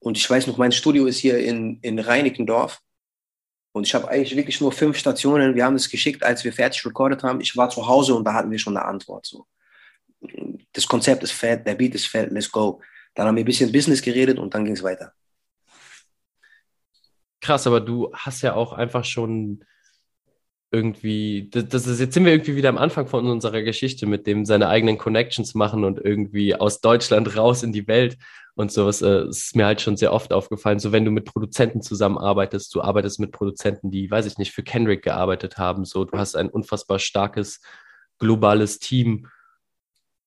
Und 0.00 0.16
ich 0.16 0.28
weiß 0.28 0.46
noch, 0.46 0.58
mein 0.58 0.72
Studio 0.72 1.06
ist 1.06 1.18
hier 1.18 1.38
in, 1.38 1.78
in 1.80 1.98
Reinickendorf. 1.98 2.80
Und 3.72 3.86
ich 3.86 3.94
habe 3.94 4.08
eigentlich 4.08 4.36
wirklich 4.36 4.60
nur 4.60 4.70
fünf 4.70 4.96
Stationen. 4.96 5.54
Wir 5.54 5.64
haben 5.64 5.74
es 5.74 5.90
geschickt, 5.90 6.22
als 6.22 6.44
wir 6.44 6.52
fertig 6.52 6.84
recorded 6.86 7.22
haben. 7.22 7.40
Ich 7.40 7.56
war 7.56 7.70
zu 7.70 7.86
Hause 7.86 8.14
und 8.14 8.24
da 8.24 8.32
hatten 8.32 8.50
wir 8.50 8.58
schon 8.58 8.76
eine 8.76 8.86
Antwort. 8.86 9.26
So. 9.26 9.46
Das 10.72 10.86
Konzept 10.86 11.22
ist 11.24 11.32
fett, 11.32 11.66
der 11.66 11.74
Beat 11.74 11.94
ist 11.94 12.06
fett, 12.06 12.30
let's 12.30 12.50
go. 12.50 12.80
Dann 13.14 13.26
haben 13.26 13.36
wir 13.36 13.44
ein 13.44 13.46
bisschen 13.46 13.72
Business 13.72 14.02
geredet 14.02 14.38
und 14.38 14.54
dann 14.54 14.64
ging 14.64 14.74
es 14.74 14.82
weiter. 14.82 15.12
Krass, 17.40 17.66
aber 17.66 17.80
du 17.80 18.10
hast 18.12 18.42
ja 18.42 18.54
auch 18.54 18.72
einfach 18.72 19.04
schon 19.04 19.64
irgendwie, 20.74 21.50
das, 21.50 21.86
ist, 21.86 22.00
jetzt 22.00 22.14
sind 22.14 22.24
wir 22.24 22.32
irgendwie 22.32 22.56
wieder 22.56 22.68
am 22.68 22.78
Anfang 22.78 23.06
von 23.06 23.26
unserer 23.28 23.62
Geschichte 23.62 24.06
mit 24.06 24.26
dem 24.26 24.44
seine 24.44 24.68
eigenen 24.68 24.98
Connections 24.98 25.54
machen 25.54 25.84
und 25.84 26.04
irgendwie 26.04 26.56
aus 26.56 26.80
Deutschland 26.80 27.36
raus 27.36 27.62
in 27.62 27.72
die 27.72 27.86
Welt 27.86 28.16
und 28.56 28.72
sowas. 28.72 29.00
Äh, 29.00 29.28
ist 29.28 29.54
mir 29.54 29.66
halt 29.66 29.80
schon 29.80 29.96
sehr 29.96 30.12
oft 30.12 30.32
aufgefallen. 30.32 30.80
So, 30.80 30.90
wenn 30.90 31.04
du 31.04 31.12
mit 31.12 31.26
Produzenten 31.26 31.80
zusammenarbeitest, 31.80 32.74
du 32.74 32.82
arbeitest 32.82 33.20
mit 33.20 33.30
Produzenten, 33.30 33.92
die, 33.92 34.10
weiß 34.10 34.26
ich 34.26 34.36
nicht, 34.36 34.52
für 34.52 34.64
Kendrick 34.64 35.04
gearbeitet 35.04 35.58
haben, 35.58 35.84
so, 35.84 36.04
du 36.04 36.18
hast 36.18 36.34
ein 36.34 36.50
unfassbar 36.50 36.98
starkes 36.98 37.60
globales 38.18 38.80
Team 38.80 39.28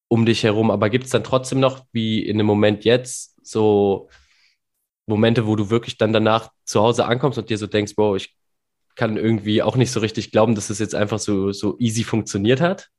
um 0.07 0.25
dich 0.25 0.43
herum. 0.43 0.71
Aber 0.71 0.89
gibt 0.89 1.05
es 1.05 1.11
dann 1.11 1.23
trotzdem 1.23 1.59
noch, 1.59 1.85
wie 1.91 2.25
in 2.25 2.37
dem 2.37 2.47
Moment 2.47 2.85
jetzt, 2.85 3.35
so 3.45 4.09
Momente, 5.05 5.47
wo 5.47 5.55
du 5.55 5.69
wirklich 5.69 5.97
dann 5.97 6.13
danach 6.13 6.51
zu 6.65 6.81
Hause 6.81 7.05
ankommst 7.05 7.37
und 7.37 7.49
dir 7.49 7.57
so 7.57 7.67
denkst, 7.67 7.95
Bro, 7.95 8.17
ich 8.17 8.35
kann 8.95 9.15
irgendwie 9.15 9.61
auch 9.61 9.75
nicht 9.75 9.91
so 9.91 9.99
richtig 9.99 10.31
glauben, 10.31 10.55
dass 10.55 10.69
es 10.69 10.79
jetzt 10.79 10.95
einfach 10.95 11.19
so, 11.19 11.51
so 11.51 11.77
easy 11.79 12.03
funktioniert 12.03 12.59
hat? 12.59 12.89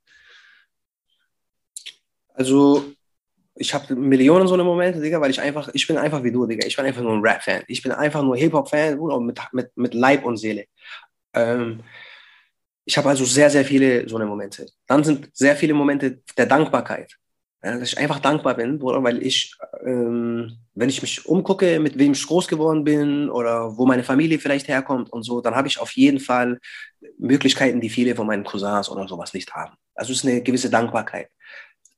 Also, 2.34 2.92
ich 3.56 3.74
habe 3.74 3.96
Millionen 3.96 4.46
so 4.46 4.54
eine 4.54 4.64
Momente, 4.64 5.00
Digga, 5.00 5.20
weil 5.20 5.32
ich 5.32 5.40
einfach, 5.40 5.68
ich 5.72 5.86
bin 5.86 5.98
einfach 5.98 6.22
wie 6.22 6.30
du, 6.30 6.46
Digga. 6.46 6.66
Ich 6.66 6.76
bin 6.76 6.86
einfach 6.86 7.02
nur 7.02 7.12
ein 7.12 7.20
Rap-Fan. 7.20 7.64
Ich 7.66 7.82
bin 7.82 7.92
einfach 7.92 8.22
nur 8.22 8.36
Hip-Hop-Fan 8.36 8.98
mit, 9.26 9.40
mit, 9.52 9.76
mit 9.76 9.94
Leib 9.94 10.24
und 10.24 10.36
Seele. 10.36 10.66
Ähm, 11.34 11.80
ich 12.88 12.96
habe 12.96 13.10
also 13.10 13.26
sehr, 13.26 13.50
sehr 13.50 13.66
viele 13.66 14.08
so 14.08 14.16
eine 14.16 14.24
Momente. 14.24 14.66
Dann 14.86 15.04
sind 15.04 15.28
sehr 15.34 15.54
viele 15.56 15.74
Momente 15.74 16.22
der 16.38 16.46
Dankbarkeit. 16.46 17.16
Ja, 17.62 17.76
dass 17.76 17.92
ich 17.92 17.98
einfach 17.98 18.20
dankbar 18.20 18.54
bin, 18.54 18.80
weil 18.80 19.20
ich, 19.22 19.54
ähm, 19.84 20.56
wenn 20.74 20.88
ich 20.88 21.02
mich 21.02 21.26
umgucke, 21.26 21.80
mit 21.80 21.98
wem 21.98 22.12
ich 22.12 22.26
groß 22.26 22.48
geworden 22.48 22.84
bin 22.84 23.28
oder 23.28 23.76
wo 23.76 23.84
meine 23.84 24.04
Familie 24.04 24.38
vielleicht 24.38 24.68
herkommt 24.68 25.12
und 25.12 25.24
so, 25.24 25.40
dann 25.40 25.56
habe 25.56 25.68
ich 25.68 25.78
auf 25.80 25.90
jeden 25.92 26.20
Fall 26.20 26.60
Möglichkeiten, 27.18 27.80
die 27.80 27.90
viele 27.90 28.14
von 28.14 28.26
meinen 28.26 28.44
Cousins 28.44 28.88
oder 28.88 29.06
sowas 29.06 29.34
nicht 29.34 29.52
haben. 29.52 29.74
Also 29.94 30.12
es 30.12 30.20
ist 30.20 30.24
eine 30.24 30.40
gewisse 30.40 30.70
Dankbarkeit. 30.70 31.28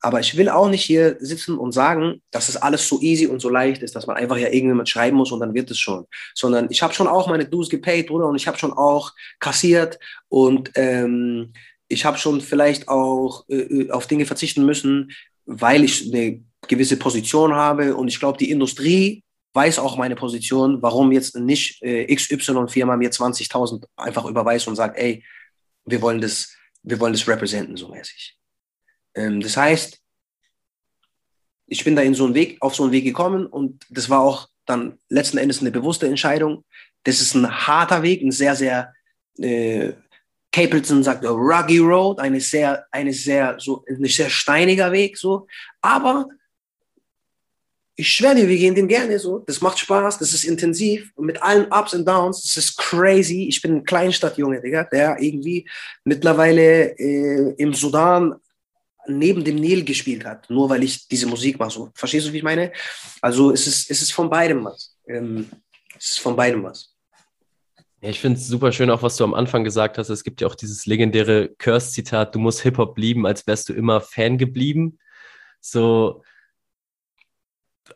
Aber 0.01 0.21
ich 0.21 0.37
will 0.37 0.49
auch 0.49 0.69
nicht 0.69 0.83
hier 0.83 1.17
sitzen 1.21 1.59
und 1.59 1.73
sagen, 1.73 2.23
dass 2.31 2.49
es 2.49 2.57
alles 2.57 2.89
so 2.89 3.01
easy 3.01 3.27
und 3.27 3.41
so 3.41 3.51
leicht 3.51 3.83
ist, 3.83 3.95
dass 3.95 4.07
man 4.07 4.17
einfach 4.17 4.39
ja 4.39 4.49
irgendjemand 4.49 4.89
schreiben 4.89 5.17
muss 5.17 5.31
und 5.31 5.41
dann 5.41 5.55
wird 5.55 5.71
es 5.71 5.79
schon. 5.79 6.07
Sondern 6.35 6.69
ich 6.71 6.83
habe 6.83 6.95
schon 6.95 7.07
auch 7.07 7.29
meine 7.29 7.45
Dues 7.45 7.69
gepaid, 7.69 8.07
Bruder, 8.07 8.27
und 8.27 8.37
ich 8.37 8.47
habe 8.47 8.59
schon 8.59 8.73
auch 8.73 9.13
kassiert 9.39 9.99
und 10.29 10.71
ähm, 10.75 11.53
ich 11.89 12.05
habe 12.05 12.17
schon 12.19 12.41
vielleicht 12.41 12.89
auch 12.89 13.45
äh, 13.49 13.91
auf 13.91 14.07
Dinge 14.07 14.25
verzichten 14.25 14.65
müssen, 14.65 15.13
weil 15.45 15.85
ich 15.85 16.13
eine 16.13 16.43
gewisse 16.67 16.97
Position 16.97 17.55
habe 17.55 17.95
und 17.95 18.09
ich 18.09 18.19
glaube, 18.19 18.39
die 18.39 18.51
Industrie 18.51 19.23
weiß 19.53 19.79
auch 19.81 19.97
meine 19.97 20.15
Position, 20.15 20.81
warum 20.81 21.13
jetzt 21.13 21.37
nicht 21.37 21.83
äh, 21.83 22.15
XY-Firma 22.15 22.97
mir 22.97 23.11
20.000 23.11 23.85
einfach 23.97 24.25
überweist 24.25 24.69
und 24.69 24.77
sagt, 24.77 24.97
ey, 24.97 25.25
wir 25.85 26.01
wollen 26.01 26.21
das, 26.21 26.55
wir 26.83 27.01
wollen 27.01 27.13
das 27.13 27.27
representen, 27.27 27.77
so 27.77 27.89
mäßig. 27.89 28.40
Ähm, 29.15 29.41
das 29.41 29.57
heißt, 29.57 29.99
ich 31.67 31.85
bin 31.85 31.97
da 31.97 32.03
in 32.03 32.15
so 32.15 32.25
einen 32.25 32.35
Weg, 32.35 32.59
auf 32.61 32.75
so 32.75 32.83
einen 32.83 32.93
Weg 32.93 33.05
gekommen 33.05 33.47
und 33.47 33.87
das 33.91 34.11
war 34.11 34.21
auch 34.21 34.49
dann 34.67 34.99
letzten 35.09 35.39
Endes 35.39 35.61
eine 35.61 35.71
bewusste 35.71 36.07
Entscheidung. 36.07 36.65
Das 37.05 37.21
ist 37.21 37.35
ein 37.35 37.67
harter 37.67 38.03
Weg, 38.03 38.23
ein 38.23 38.33
sehr, 38.33 38.57
sehr 38.57 38.93
äh, 39.39 39.93
Capleton 40.53 41.03
sagt 41.03 41.25
ruggy 41.25 41.79
road, 41.79 42.19
eine 42.19 42.41
sehr, 42.41 42.85
eine 42.91 43.13
sehr, 43.13 43.57
so, 43.59 43.85
ein 43.89 44.05
sehr 44.07 44.29
steiniger 44.29 44.91
Weg, 44.91 45.17
so. 45.17 45.47
Aber 45.81 46.29
ich 47.95 48.09
schwöre 48.09 48.35
dir, 48.35 48.49
wir 48.49 48.57
gehen 48.57 48.75
den 48.75 48.89
gerne 48.89 49.19
so. 49.19 49.41
Das 49.41 49.61
macht 49.61 49.79
Spaß, 49.79 50.19
das 50.19 50.33
ist 50.33 50.45
intensiv, 50.45 51.13
mit 51.17 51.41
allen 51.43 51.71
Ups 51.71 51.95
und 51.95 52.07
Downs, 52.07 52.43
das 52.43 52.57
ist 52.57 52.77
crazy. 52.79 53.47
Ich 53.49 53.63
bin 53.63 53.77
ein 53.77 53.85
Kleinstadtjunge, 53.85 54.61
Digga, 54.61 54.85
der 54.85 55.21
irgendwie 55.21 55.69
mittlerweile 56.05 56.99
äh, 56.99 57.55
im 57.57 57.73
Sudan 57.75 58.35
neben 59.07 59.45
dem 59.45 59.57
Nil 59.57 59.85
gespielt 59.85 60.25
hat, 60.25 60.49
nur 60.51 60.69
weil 60.69 60.83
ich 60.83 61.09
diese 61.09 61.27
Musik 61.27 61.59
mache. 61.59 61.71
So, 61.71 61.91
verstehst 61.95 62.29
du, 62.29 62.33
wie 62.33 62.39
ich 62.39 62.43
meine? 62.43 62.73
Also 63.21 63.51
es 63.51 63.67
ist, 63.67 63.91
es 63.91 64.03
ist 64.03 64.13
von 64.13 64.31
beidem 64.31 64.65
was. 64.65 64.97
Ähm, 65.09 65.49
es 65.99 66.13
ist 66.13 66.21
von 66.21 66.37
beidem 66.37 66.63
was. 66.63 66.95
Ja, 68.03 68.09
ich 68.09 68.21
finde 68.21 68.39
es 68.39 68.47
super 68.47 68.73
schön, 68.73 68.91
auch 68.91 69.03
was 69.03 69.17
du 69.17 69.25
am 69.25 69.35
Anfang 69.35 69.63
gesagt 69.63 69.99
hast. 69.99 70.09
Es 70.09 70.25
gibt 70.25 70.41
ja 70.41 70.47
auch 70.47 70.55
dieses 70.55 70.87
legendäre 70.87 71.51
Curse-Zitat, 71.59 72.35
du 72.35 72.39
musst 72.39 72.63
Hip-Hop 72.63 72.97
lieben, 72.97 73.27
als 73.27 73.47
wärst 73.47 73.69
du 73.69 73.75
immer 73.75 74.01
Fan 74.01 74.39
geblieben. 74.39 74.99
So, 75.61 76.23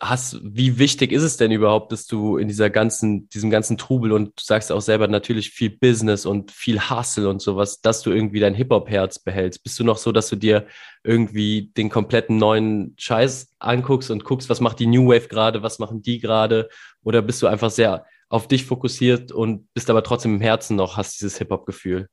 hast, 0.01 0.39
wie 0.43 0.79
wichtig 0.79 1.13
ist 1.13 1.23
es 1.23 1.37
denn 1.37 1.51
überhaupt, 1.51 1.93
dass 1.93 2.07
du 2.07 2.37
in 2.37 2.49
dieser 2.49 2.71
ganzen, 2.71 3.29
diesem 3.29 3.51
ganzen 3.51 3.77
Trubel 3.79 4.13
und 4.13 4.29
du 4.29 4.43
sagst 4.43 4.73
auch 4.73 4.81
selber 4.81 5.09
natürlich 5.09 5.51
viel 5.51 5.71
Business 5.71 6.27
und 6.27 6.51
viel 6.51 6.91
Hustle 6.91 7.29
und 7.29 7.41
sowas, 7.41 7.81
dass 7.81 8.03
du 8.03 8.11
irgendwie 8.11 8.41
dein 8.41 8.55
Hip-Hop-Herz 8.55 9.19
behältst? 9.19 9.63
Bist 9.63 9.79
du 9.79 9.85
noch 9.85 9.99
so, 9.99 10.13
dass 10.13 10.29
du 10.29 10.37
dir 10.37 10.67
irgendwie 11.03 11.73
den 11.77 11.91
kompletten 11.91 12.37
neuen 12.37 12.95
Scheiß 12.99 13.55
anguckst 13.59 14.11
und 14.11 14.25
guckst, 14.25 14.49
was 14.49 14.61
macht 14.61 14.79
die 14.79 14.87
New 14.87 15.09
Wave 15.09 15.29
gerade, 15.29 15.63
was 15.63 15.79
machen 15.79 16.03
die 16.03 16.19
gerade? 16.19 16.69
Oder 17.03 17.23
bist 17.23 17.43
du 17.43 17.47
einfach 17.47 17.71
sehr 17.71 18.07
auf 18.29 18.49
dich 18.49 18.65
fokussiert 18.65 19.33
und 19.33 19.73
bist 19.75 19.91
aber 19.91 20.03
trotzdem 20.03 20.37
im 20.37 20.41
Herzen 20.41 20.77
noch, 20.77 20.97
hast 20.97 21.21
dieses 21.21 21.39
Hip-Hop-Gefühl? 21.39 22.09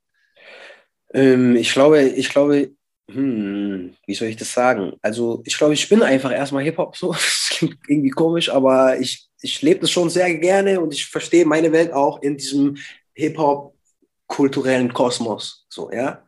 Ähm, 1.14 1.56
ich 1.56 1.72
glaube, 1.72 2.02
ich 2.02 2.30
glaube, 2.30 2.72
hm, 3.14 3.96
wie 4.06 4.16
soll 4.16 4.28
ich 4.28 4.38
das 4.38 4.54
sagen? 4.54 4.94
Also, 5.02 5.42
ich 5.46 5.58
glaube, 5.58 5.74
ich 5.74 5.88
bin 5.90 6.04
einfach 6.04 6.32
erstmal 6.32 6.64
Hip-Hop 6.64 6.96
so. 6.96 7.12
Das 7.14 7.50
klingt 7.58 7.78
irgendwie 7.88 8.10
komisch, 8.10 8.50
aber 8.50 9.00
ich, 9.00 9.28
ich 9.42 9.62
lebe 9.62 9.82
das 9.82 9.92
schon 9.92 10.10
sehr 10.10 10.34
gerne 10.36 10.80
und 10.82 10.94
ich 10.94 11.06
verstehe 11.06 11.46
meine 11.46 11.72
Welt 11.72 11.94
auch 11.94 12.22
in 12.22 12.38
diesem 12.38 12.78
Hip-Hop-kulturellen 13.14 14.94
Kosmos. 14.94 15.66
So, 15.70 15.92
ja. 15.92 16.26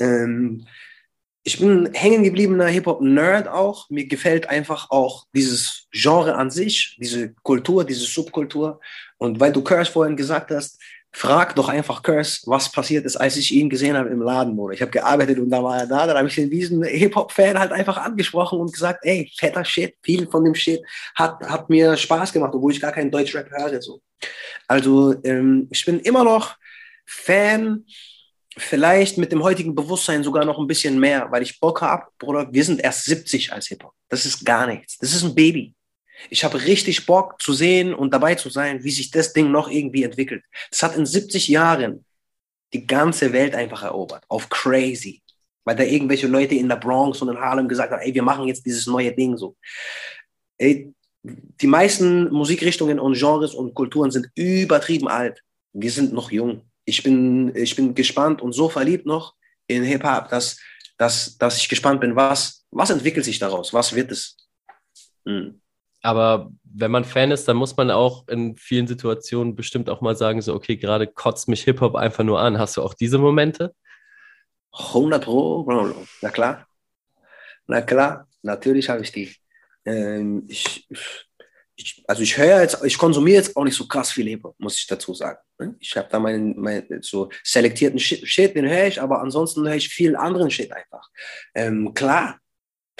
Ähm, 0.00 0.66
ich 1.46 1.58
bin 1.58 1.90
hängen 1.92 2.24
gebliebener 2.24 2.66
Hip-Hop-Nerd 2.66 3.48
auch. 3.48 3.90
Mir 3.90 4.06
gefällt 4.06 4.48
einfach 4.48 4.90
auch 4.90 5.26
dieses 5.34 5.86
Genre 5.92 6.34
an 6.36 6.50
sich, 6.50 6.96
diese 6.98 7.34
Kultur, 7.42 7.84
diese 7.84 8.06
Subkultur. 8.06 8.80
Und 9.18 9.40
weil 9.40 9.52
du 9.52 9.62
Curse 9.62 9.92
vorhin 9.92 10.16
gesagt 10.16 10.50
hast, 10.50 10.80
frag 11.14 11.54
doch 11.54 11.68
einfach 11.68 12.02
Curse, 12.02 12.40
was 12.46 12.72
passiert 12.72 13.06
ist, 13.06 13.16
als 13.16 13.36
ich 13.36 13.52
ihn 13.54 13.70
gesehen 13.70 13.96
habe 13.96 14.08
im 14.08 14.20
Laden, 14.20 14.56
Bruder. 14.56 14.74
Ich 14.74 14.82
habe 14.82 14.90
gearbeitet 14.90 15.38
und 15.38 15.48
da 15.48 15.62
war 15.62 15.78
er 15.78 15.86
da, 15.86 16.08
dann 16.08 16.18
habe 16.18 16.26
ich 16.26 16.34
den 16.34 16.50
diesen 16.50 16.82
Hip-Hop-Fan 16.82 17.56
halt 17.56 17.70
einfach 17.70 17.98
angesprochen 17.98 18.58
und 18.58 18.72
gesagt, 18.72 18.98
ey, 19.04 19.30
fetter 19.38 19.64
Shit, 19.64 19.94
viel 20.02 20.26
von 20.26 20.44
dem 20.44 20.56
Shit 20.56 20.82
hat, 21.14 21.40
hat 21.44 21.70
mir 21.70 21.96
Spaß 21.96 22.32
gemacht, 22.32 22.52
obwohl 22.52 22.72
ich 22.72 22.80
gar 22.80 22.90
keinen 22.90 23.12
Deutschrap 23.12 23.48
höre. 23.48 23.80
So. 23.80 24.02
Also 24.66 25.14
ähm, 25.22 25.68
ich 25.70 25.84
bin 25.84 26.00
immer 26.00 26.24
noch 26.24 26.56
Fan, 27.06 27.84
vielleicht 28.56 29.16
mit 29.16 29.30
dem 29.30 29.44
heutigen 29.44 29.74
Bewusstsein 29.74 30.24
sogar 30.24 30.44
noch 30.44 30.58
ein 30.58 30.66
bisschen 30.66 30.98
mehr, 30.98 31.28
weil 31.30 31.44
ich 31.44 31.60
Bock 31.60 31.80
habe, 31.80 32.06
Bruder, 32.18 32.52
wir 32.52 32.64
sind 32.64 32.80
erst 32.80 33.04
70 33.04 33.52
als 33.52 33.68
Hip-Hop. 33.68 33.92
Das 34.08 34.26
ist 34.26 34.44
gar 34.44 34.66
nichts. 34.66 34.98
Das 34.98 35.14
ist 35.14 35.22
ein 35.22 35.34
Baby. 35.34 35.74
Ich 36.30 36.44
habe 36.44 36.64
richtig 36.64 37.06
Bock 37.06 37.40
zu 37.40 37.52
sehen 37.52 37.94
und 37.94 38.12
dabei 38.12 38.34
zu 38.34 38.50
sein, 38.50 38.82
wie 38.84 38.90
sich 38.90 39.10
das 39.10 39.32
Ding 39.32 39.50
noch 39.50 39.68
irgendwie 39.68 40.04
entwickelt. 40.04 40.44
Das 40.70 40.82
hat 40.82 40.96
in 40.96 41.06
70 41.06 41.48
Jahren 41.48 42.04
die 42.72 42.86
ganze 42.86 43.32
Welt 43.32 43.54
einfach 43.54 43.82
erobert. 43.82 44.24
Auf 44.28 44.48
crazy. 44.48 45.22
Weil 45.64 45.76
da 45.76 45.82
irgendwelche 45.82 46.26
Leute 46.26 46.54
in 46.54 46.68
der 46.68 46.76
Bronx 46.76 47.22
und 47.22 47.28
in 47.28 47.38
Harlem 47.38 47.68
gesagt 47.68 47.92
haben, 47.92 48.00
ey, 48.00 48.14
wir 48.14 48.22
machen 48.22 48.46
jetzt 48.46 48.64
dieses 48.66 48.86
neue 48.86 49.12
Ding 49.12 49.36
so. 49.36 49.56
Ey, 50.58 50.92
die 51.22 51.66
meisten 51.66 52.30
Musikrichtungen 52.30 52.98
und 52.98 53.16
Genres 53.16 53.54
und 53.54 53.74
Kulturen 53.74 54.10
sind 54.10 54.28
übertrieben 54.34 55.08
alt. 55.08 55.42
Wir 55.72 55.90
sind 55.90 56.12
noch 56.12 56.30
jung. 56.30 56.62
Ich 56.84 57.02
bin, 57.02 57.54
ich 57.56 57.74
bin 57.76 57.94
gespannt 57.94 58.42
und 58.42 58.52
so 58.52 58.68
verliebt 58.68 59.06
noch 59.06 59.34
in 59.66 59.82
Hip-Hop, 59.82 60.28
dass 60.28 60.58
dass, 60.96 61.36
dass 61.38 61.58
ich 61.58 61.68
gespannt 61.68 62.00
bin, 62.00 62.16
was, 62.16 62.64
was 62.70 62.90
entwickelt 62.90 63.24
sich 63.24 63.38
daraus? 63.38 63.72
Was 63.72 63.94
wird 63.94 64.12
es? 64.12 64.36
Hm. 65.26 65.60
Aber 66.04 66.52
wenn 66.64 66.90
man 66.90 67.02
Fan 67.02 67.30
ist, 67.30 67.48
dann 67.48 67.56
muss 67.56 67.78
man 67.78 67.90
auch 67.90 68.28
in 68.28 68.56
vielen 68.56 68.86
Situationen 68.86 69.56
bestimmt 69.56 69.88
auch 69.88 70.02
mal 70.02 70.14
sagen, 70.14 70.42
so, 70.42 70.54
okay, 70.54 70.76
gerade 70.76 71.06
kotzt 71.06 71.48
mich 71.48 71.64
Hip-Hop 71.64 71.96
einfach 71.96 72.24
nur 72.24 72.38
an. 72.40 72.58
Hast 72.58 72.76
du 72.76 72.82
auch 72.82 72.92
diese 72.92 73.16
Momente? 73.16 73.74
100 74.72 75.24
Pro, 75.24 75.94
na 76.20 76.28
klar. 76.28 76.68
Na 77.66 77.80
klar, 77.80 78.28
natürlich 78.42 78.90
habe 78.90 79.00
ich 79.00 79.12
die. 79.12 79.34
Ähm, 79.86 80.44
ich, 80.46 80.86
ich, 81.74 82.04
also 82.06 82.22
ich 82.22 82.36
höre 82.36 82.60
jetzt, 82.60 82.84
ich 82.84 82.98
konsumiere 82.98 83.38
jetzt 83.38 83.56
auch 83.56 83.64
nicht 83.64 83.76
so 83.76 83.86
krass 83.86 84.12
viel 84.12 84.28
Hip-Hop, 84.28 84.56
muss 84.58 84.76
ich 84.76 84.86
dazu 84.86 85.14
sagen. 85.14 85.38
Ne? 85.58 85.74
Ich 85.80 85.96
habe 85.96 86.08
da 86.10 86.18
meinen, 86.18 86.60
meinen 86.60 87.00
so 87.00 87.30
selektierten 87.42 87.98
Shit, 87.98 88.54
den 88.54 88.68
höre 88.68 88.88
ich, 88.88 89.00
aber 89.00 89.22
ansonsten 89.22 89.66
höre 89.66 89.76
ich 89.76 89.88
viel 89.88 90.16
anderen 90.16 90.50
Shit 90.50 90.70
einfach. 90.70 91.08
Ähm, 91.54 91.94
klar, 91.94 92.38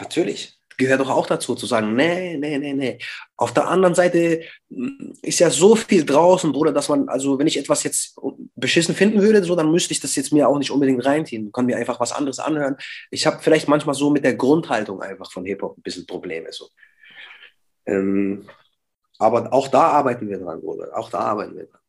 natürlich 0.01 0.54
gehört 0.77 1.01
doch 1.01 1.11
auch 1.11 1.27
dazu, 1.27 1.55
zu 1.55 1.67
sagen, 1.67 1.95
nee, 1.95 2.37
nee, 2.37 2.59
nee, 2.59 2.73
nee. 2.73 2.99
Auf 3.37 3.53
der 3.53 3.69
anderen 3.69 3.95
Seite 3.95 4.43
mm, 4.71 5.13
ist 5.23 5.41
ja 5.41 5.51
so 5.51 5.77
viel 5.77 6.05
draußen, 6.05 6.53
Bruder, 6.53 6.73
dass 6.73 6.89
man, 6.89 7.09
also 7.09 7.39
wenn 7.39 7.47
ich 7.47 7.59
etwas 7.59 7.83
jetzt 7.85 8.19
beschissen 8.55 8.95
finden 8.95 9.23
würde, 9.23 9.43
so, 9.45 9.57
dann 9.57 9.71
müsste 9.71 9.93
ich 9.93 10.01
das 10.01 10.15
jetzt 10.15 10.33
mir 10.33 10.49
auch 10.49 10.59
nicht 10.59 10.71
unbedingt 10.71 11.05
reinziehen. 11.05 11.53
Kann 11.53 11.67
mir 11.67 11.77
einfach 11.77 12.01
was 12.01 12.13
anderes 12.13 12.39
anhören. 12.39 12.77
Ich 13.11 13.27
habe 13.27 13.39
vielleicht 13.41 13.69
manchmal 13.69 13.95
so 13.95 14.11
mit 14.11 14.25
der 14.25 14.35
Grundhaltung 14.35 15.03
einfach 15.03 15.31
von 15.31 15.45
Hip-Hop 15.45 15.79
ein 15.79 15.83
bisschen 15.83 16.07
Probleme. 16.07 16.53
So. 16.53 16.69
Ähm, 17.87 18.47
aber 19.19 19.53
auch 19.53 19.69
da 19.69 19.89
arbeiten 19.89 20.29
wir 20.29 20.39
dran, 20.39 20.61
Bruder. 20.61 20.97
Auch 20.97 21.11
da 21.11 21.19
arbeiten 21.21 21.57
wir 21.57 21.67
dran. 21.67 21.81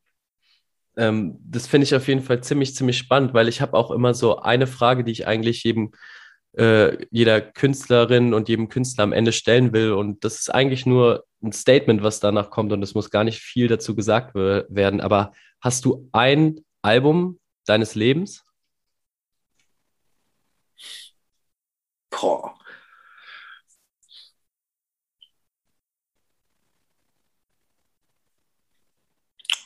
Ähm, 0.98 1.40
das 1.44 1.68
finde 1.68 1.84
ich 1.86 1.96
auf 1.96 2.08
jeden 2.08 2.22
Fall 2.22 2.42
ziemlich, 2.42 2.76
ziemlich 2.76 2.98
spannend, 2.98 3.34
weil 3.34 3.48
ich 3.48 3.62
habe 3.62 3.78
auch 3.78 3.92
immer 3.92 4.14
so 4.14 4.38
eine 4.38 4.68
Frage, 4.68 5.04
die 5.04 5.12
ich 5.12 5.28
eigentlich 5.28 5.64
jedem 5.64 5.92
äh, 6.58 7.06
jeder 7.12 7.42
Künstlerin 7.42 8.34
und 8.34 8.50
jedem 8.50 8.70
Künstler 8.70 9.04
am 9.04 9.14
Ende 9.14 9.32
stellen 9.32 9.74
will. 9.74 9.92
Und 9.94 10.24
das 10.24 10.40
ist 10.40 10.50
eigentlich 10.54 10.86
nur 10.86 11.26
ein 11.44 11.52
Statement, 11.52 12.04
was 12.04 12.20
danach 12.20 12.50
kommt 12.50 12.72
und 12.74 12.82
es 12.84 12.96
muss 12.96 13.10
gar 13.12 13.24
nicht 13.24 13.40
viel 13.40 13.68
dazu 13.68 13.96
gesagt 13.96 14.36
werden. 14.36 15.02
Aber 15.02 15.34
hast 15.62 15.86
du 15.86 16.10
ein 16.12 16.66
Album 16.82 17.40
deines 17.66 17.96
Lebens? 17.96 18.44
Boah. 22.10 22.56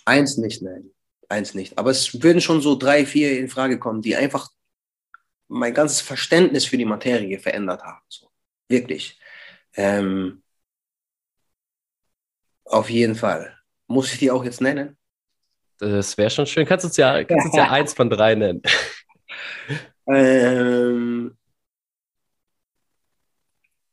Eins 0.06 0.38
nicht, 0.38 0.62
nein. 0.64 0.92
Eins 1.30 1.54
nicht. 1.54 1.78
Aber 1.78 1.92
es 1.92 2.24
würden 2.24 2.42
schon 2.42 2.62
so 2.62 2.76
drei, 2.76 3.06
vier 3.06 3.40
in 3.40 3.48
Frage 3.48 3.78
kommen, 3.78 4.02
die 4.02 4.16
einfach 4.16 4.50
mein 5.50 5.74
ganzes 5.74 6.00
Verständnis 6.00 6.66
für 6.66 6.78
die 6.78 6.86
Materie 6.86 7.40
verändert 7.40 7.84
haben. 7.84 8.02
So. 8.08 8.30
Wirklich. 8.70 9.20
Ähm, 9.76 10.44
auf 12.66 12.90
jeden 12.90 13.16
Fall. 13.16 13.58
Muss 13.88 14.14
ich 14.14 14.20
die 14.20 14.32
auch 14.32 14.46
jetzt 14.46 14.62
nennen? 14.62 14.96
Das 15.80 16.18
wäre 16.18 16.30
schon 16.30 16.46
schön. 16.46 16.66
Kannst 16.66 16.98
du 16.98 17.02
ja, 17.02 17.24
kannst 17.24 17.48
uns 17.48 17.56
ja 17.56 17.70
eins 17.72 17.94
von 17.94 18.10
drei 18.10 18.36
nennen. 18.36 18.62
Ähm, 20.08 21.38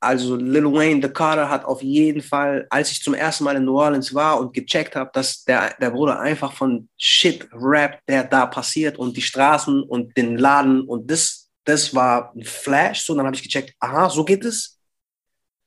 also 0.00 0.36
Lil 0.36 0.64
Wayne, 0.72 1.02
The 1.02 1.08
Carter 1.12 1.48
hat 1.48 1.64
auf 1.64 1.82
jeden 1.82 2.22
Fall, 2.22 2.66
als 2.70 2.92
ich 2.92 3.02
zum 3.02 3.14
ersten 3.14 3.44
Mal 3.44 3.56
in 3.56 3.64
New 3.64 3.78
Orleans 3.78 4.14
war 4.14 4.38
und 4.40 4.52
gecheckt 4.52 4.94
habe, 4.94 5.10
dass 5.12 5.44
der, 5.44 5.74
der 5.80 5.90
Bruder 5.90 6.20
einfach 6.20 6.52
von 6.52 6.88
Shit 6.96 7.48
rappt, 7.52 8.00
der 8.08 8.24
da 8.24 8.46
passiert 8.46 8.98
und 8.98 9.16
die 9.16 9.22
Straßen 9.22 9.82
und 9.82 10.16
den 10.16 10.36
Laden 10.36 10.82
und 10.82 11.10
das 11.10 11.45
das 11.66 11.94
war 11.94 12.32
ein 12.34 12.44
Flash. 12.44 13.04
So, 13.04 13.14
dann 13.14 13.26
habe 13.26 13.36
ich 13.36 13.42
gecheckt, 13.42 13.74
aha, 13.80 14.08
so 14.08 14.24
geht 14.24 14.44
es. 14.44 14.80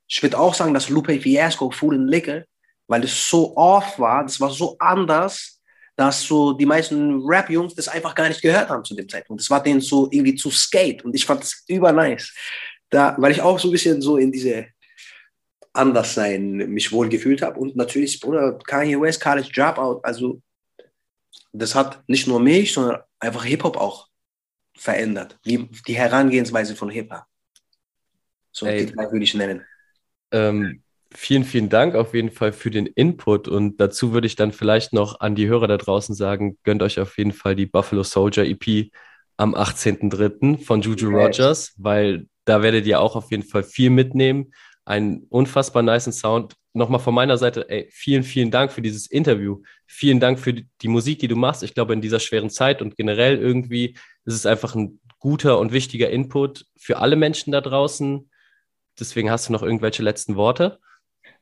Ich 0.07 0.23
würde 0.23 0.39
auch 0.39 0.55
sagen, 0.55 0.73
dass 0.73 0.89
Lupe 0.89 1.19
Fiasco 1.19 1.69
Food 1.69 1.93
and 1.93 2.09
Liquor, 2.09 2.43
weil 2.87 3.03
es 3.03 3.29
so 3.29 3.55
off 3.55 3.99
war, 3.99 4.23
das 4.23 4.41
war 4.41 4.49
so 4.49 4.75
anders, 4.79 5.61
dass 5.95 6.23
so 6.23 6.53
die 6.53 6.65
meisten 6.65 7.21
Rap-Jungs 7.27 7.75
das 7.75 7.89
einfach 7.89 8.15
gar 8.15 8.29
nicht 8.29 8.41
gehört 8.41 8.69
haben 8.69 8.83
zu 8.83 8.95
dem 8.95 9.07
Zeitpunkt. 9.07 9.41
Das 9.41 9.49
war 9.49 9.61
denen 9.61 9.81
so 9.81 10.07
irgendwie 10.09 10.35
zu 10.35 10.49
skate 10.49 11.03
und 11.03 11.13
ich 11.13 11.25
fand 11.25 11.43
es 11.43 11.63
über 11.67 11.91
nice. 11.91 12.33
Da, 12.89 13.15
weil 13.19 13.33
ich 13.33 13.41
auch 13.41 13.59
so 13.59 13.67
ein 13.67 13.71
bisschen 13.71 14.01
so 14.01 14.17
in 14.17 14.31
diese 14.31 14.67
Anderssein 15.73 16.53
mich 16.53 16.91
wohl 16.91 17.09
gefühlt 17.09 17.41
habe 17.41 17.59
und 17.59 17.75
natürlich, 17.75 18.19
Bruder, 18.19 18.57
Kanye 18.65 18.99
West, 18.99 19.21
College 19.21 19.49
Dropout, 19.53 19.99
also 20.01 20.41
das 21.51 21.75
hat 21.75 22.01
nicht 22.07 22.25
nur 22.25 22.39
mich, 22.39 22.73
sondern 22.73 23.01
einfach 23.19 23.43
Hip-Hop 23.43 23.77
auch 23.77 24.08
verändert? 24.79 25.37
Wie 25.43 25.69
die 25.87 25.95
Herangehensweise 25.95 26.75
von 26.75 26.89
HIPAA? 26.89 27.27
So 28.51 28.65
Ey, 28.65 28.85
die 28.85 28.93
drei 28.93 29.11
würde 29.11 29.23
ich 29.23 29.33
nennen. 29.33 29.63
Ähm, 30.31 30.83
vielen, 31.13 31.43
vielen 31.43 31.69
Dank 31.69 31.95
auf 31.95 32.13
jeden 32.13 32.31
Fall 32.31 32.53
für 32.53 32.71
den 32.71 32.85
Input 32.85 33.47
und 33.47 33.79
dazu 33.79 34.13
würde 34.13 34.27
ich 34.27 34.35
dann 34.35 34.51
vielleicht 34.51 34.93
noch 34.93 35.19
an 35.19 35.35
die 35.35 35.47
Hörer 35.47 35.67
da 35.67 35.77
draußen 35.77 36.15
sagen, 36.15 36.57
gönnt 36.63 36.81
euch 36.83 36.99
auf 36.99 37.17
jeden 37.17 37.31
Fall 37.31 37.55
die 37.55 37.65
Buffalo 37.65 38.03
Soldier 38.03 38.45
EP 38.45 38.91
am 39.37 39.55
18.03. 39.55 40.63
von 40.63 40.81
Juju 40.81 41.11
yes. 41.11 41.19
Rogers, 41.19 41.73
weil 41.77 42.27
da 42.45 42.61
werdet 42.61 42.85
ihr 42.85 42.99
auch 42.99 43.15
auf 43.15 43.31
jeden 43.31 43.43
Fall 43.43 43.63
viel 43.63 43.89
mitnehmen. 43.89 44.51
Einen 44.85 45.23
unfassbar 45.29 45.83
nice 45.83 46.11
Sound. 46.19 46.55
Nochmal 46.73 46.99
von 46.99 47.13
meiner 47.13 47.37
Seite, 47.37 47.67
ey, 47.69 47.87
vielen, 47.91 48.23
vielen 48.23 48.51
Dank 48.51 48.71
für 48.71 48.81
dieses 48.81 49.07
Interview. 49.07 49.61
Vielen 49.85 50.19
Dank 50.19 50.39
für 50.39 50.53
die 50.53 50.87
Musik, 50.87 51.19
die 51.19 51.27
du 51.27 51.35
machst. 51.35 51.63
Ich 51.63 51.73
glaube, 51.73 51.93
in 51.93 52.01
dieser 52.01 52.19
schweren 52.19 52.49
Zeit 52.49 52.81
und 52.81 52.95
generell 52.95 53.37
irgendwie 53.37 53.95
es 54.25 54.33
ist 54.33 54.45
einfach 54.45 54.75
ein 54.75 54.99
guter 55.19 55.59
und 55.59 55.71
wichtiger 55.73 56.09
Input 56.09 56.65
für 56.77 56.97
alle 56.97 57.15
Menschen 57.15 57.51
da 57.51 57.61
draußen. 57.61 58.29
Deswegen 58.99 59.29
hast 59.29 59.49
du 59.49 59.53
noch 59.53 59.63
irgendwelche 59.63 60.03
letzten 60.03 60.35
Worte? 60.35 60.79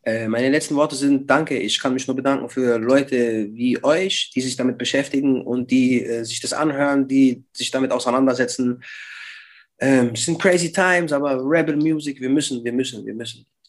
Äh, 0.04 0.28
meine 0.28 0.50
letzten 0.50 0.76
Worte 0.76 0.96
sind 0.96 1.30
Danke. 1.30 1.58
Ich 1.58 1.80
kann 1.80 1.94
mich 1.94 2.08
nur 2.08 2.16
bedanken 2.16 2.50
für 2.50 2.78
Leute 2.78 3.50
wie 3.52 3.84
euch, 3.84 4.32
die 4.34 4.42
sich 4.42 4.56
damit 4.56 4.78
beschäftigen 4.78 5.46
und 5.46 5.70
die 5.70 6.04
äh, 6.04 6.24
sich 6.24 6.40
das 6.40 6.54
anhören, 6.54 7.08
die 7.08 7.44
sich 7.52 7.72
damit 7.72 7.92
auseinandersetzen. 7.92 8.84
Ähm, 9.80 10.12
es 10.14 10.26
sind 10.26 10.42
crazy 10.42 10.72
times, 10.72 11.12
aber 11.12 11.38
Rebel 11.44 11.76
Music, 11.76 12.20
wir 12.22 12.30
müssen, 12.30 12.64
wir 12.64 12.74
müssen, 12.74 13.06
wir 13.06 13.14
müssen. 13.14 13.46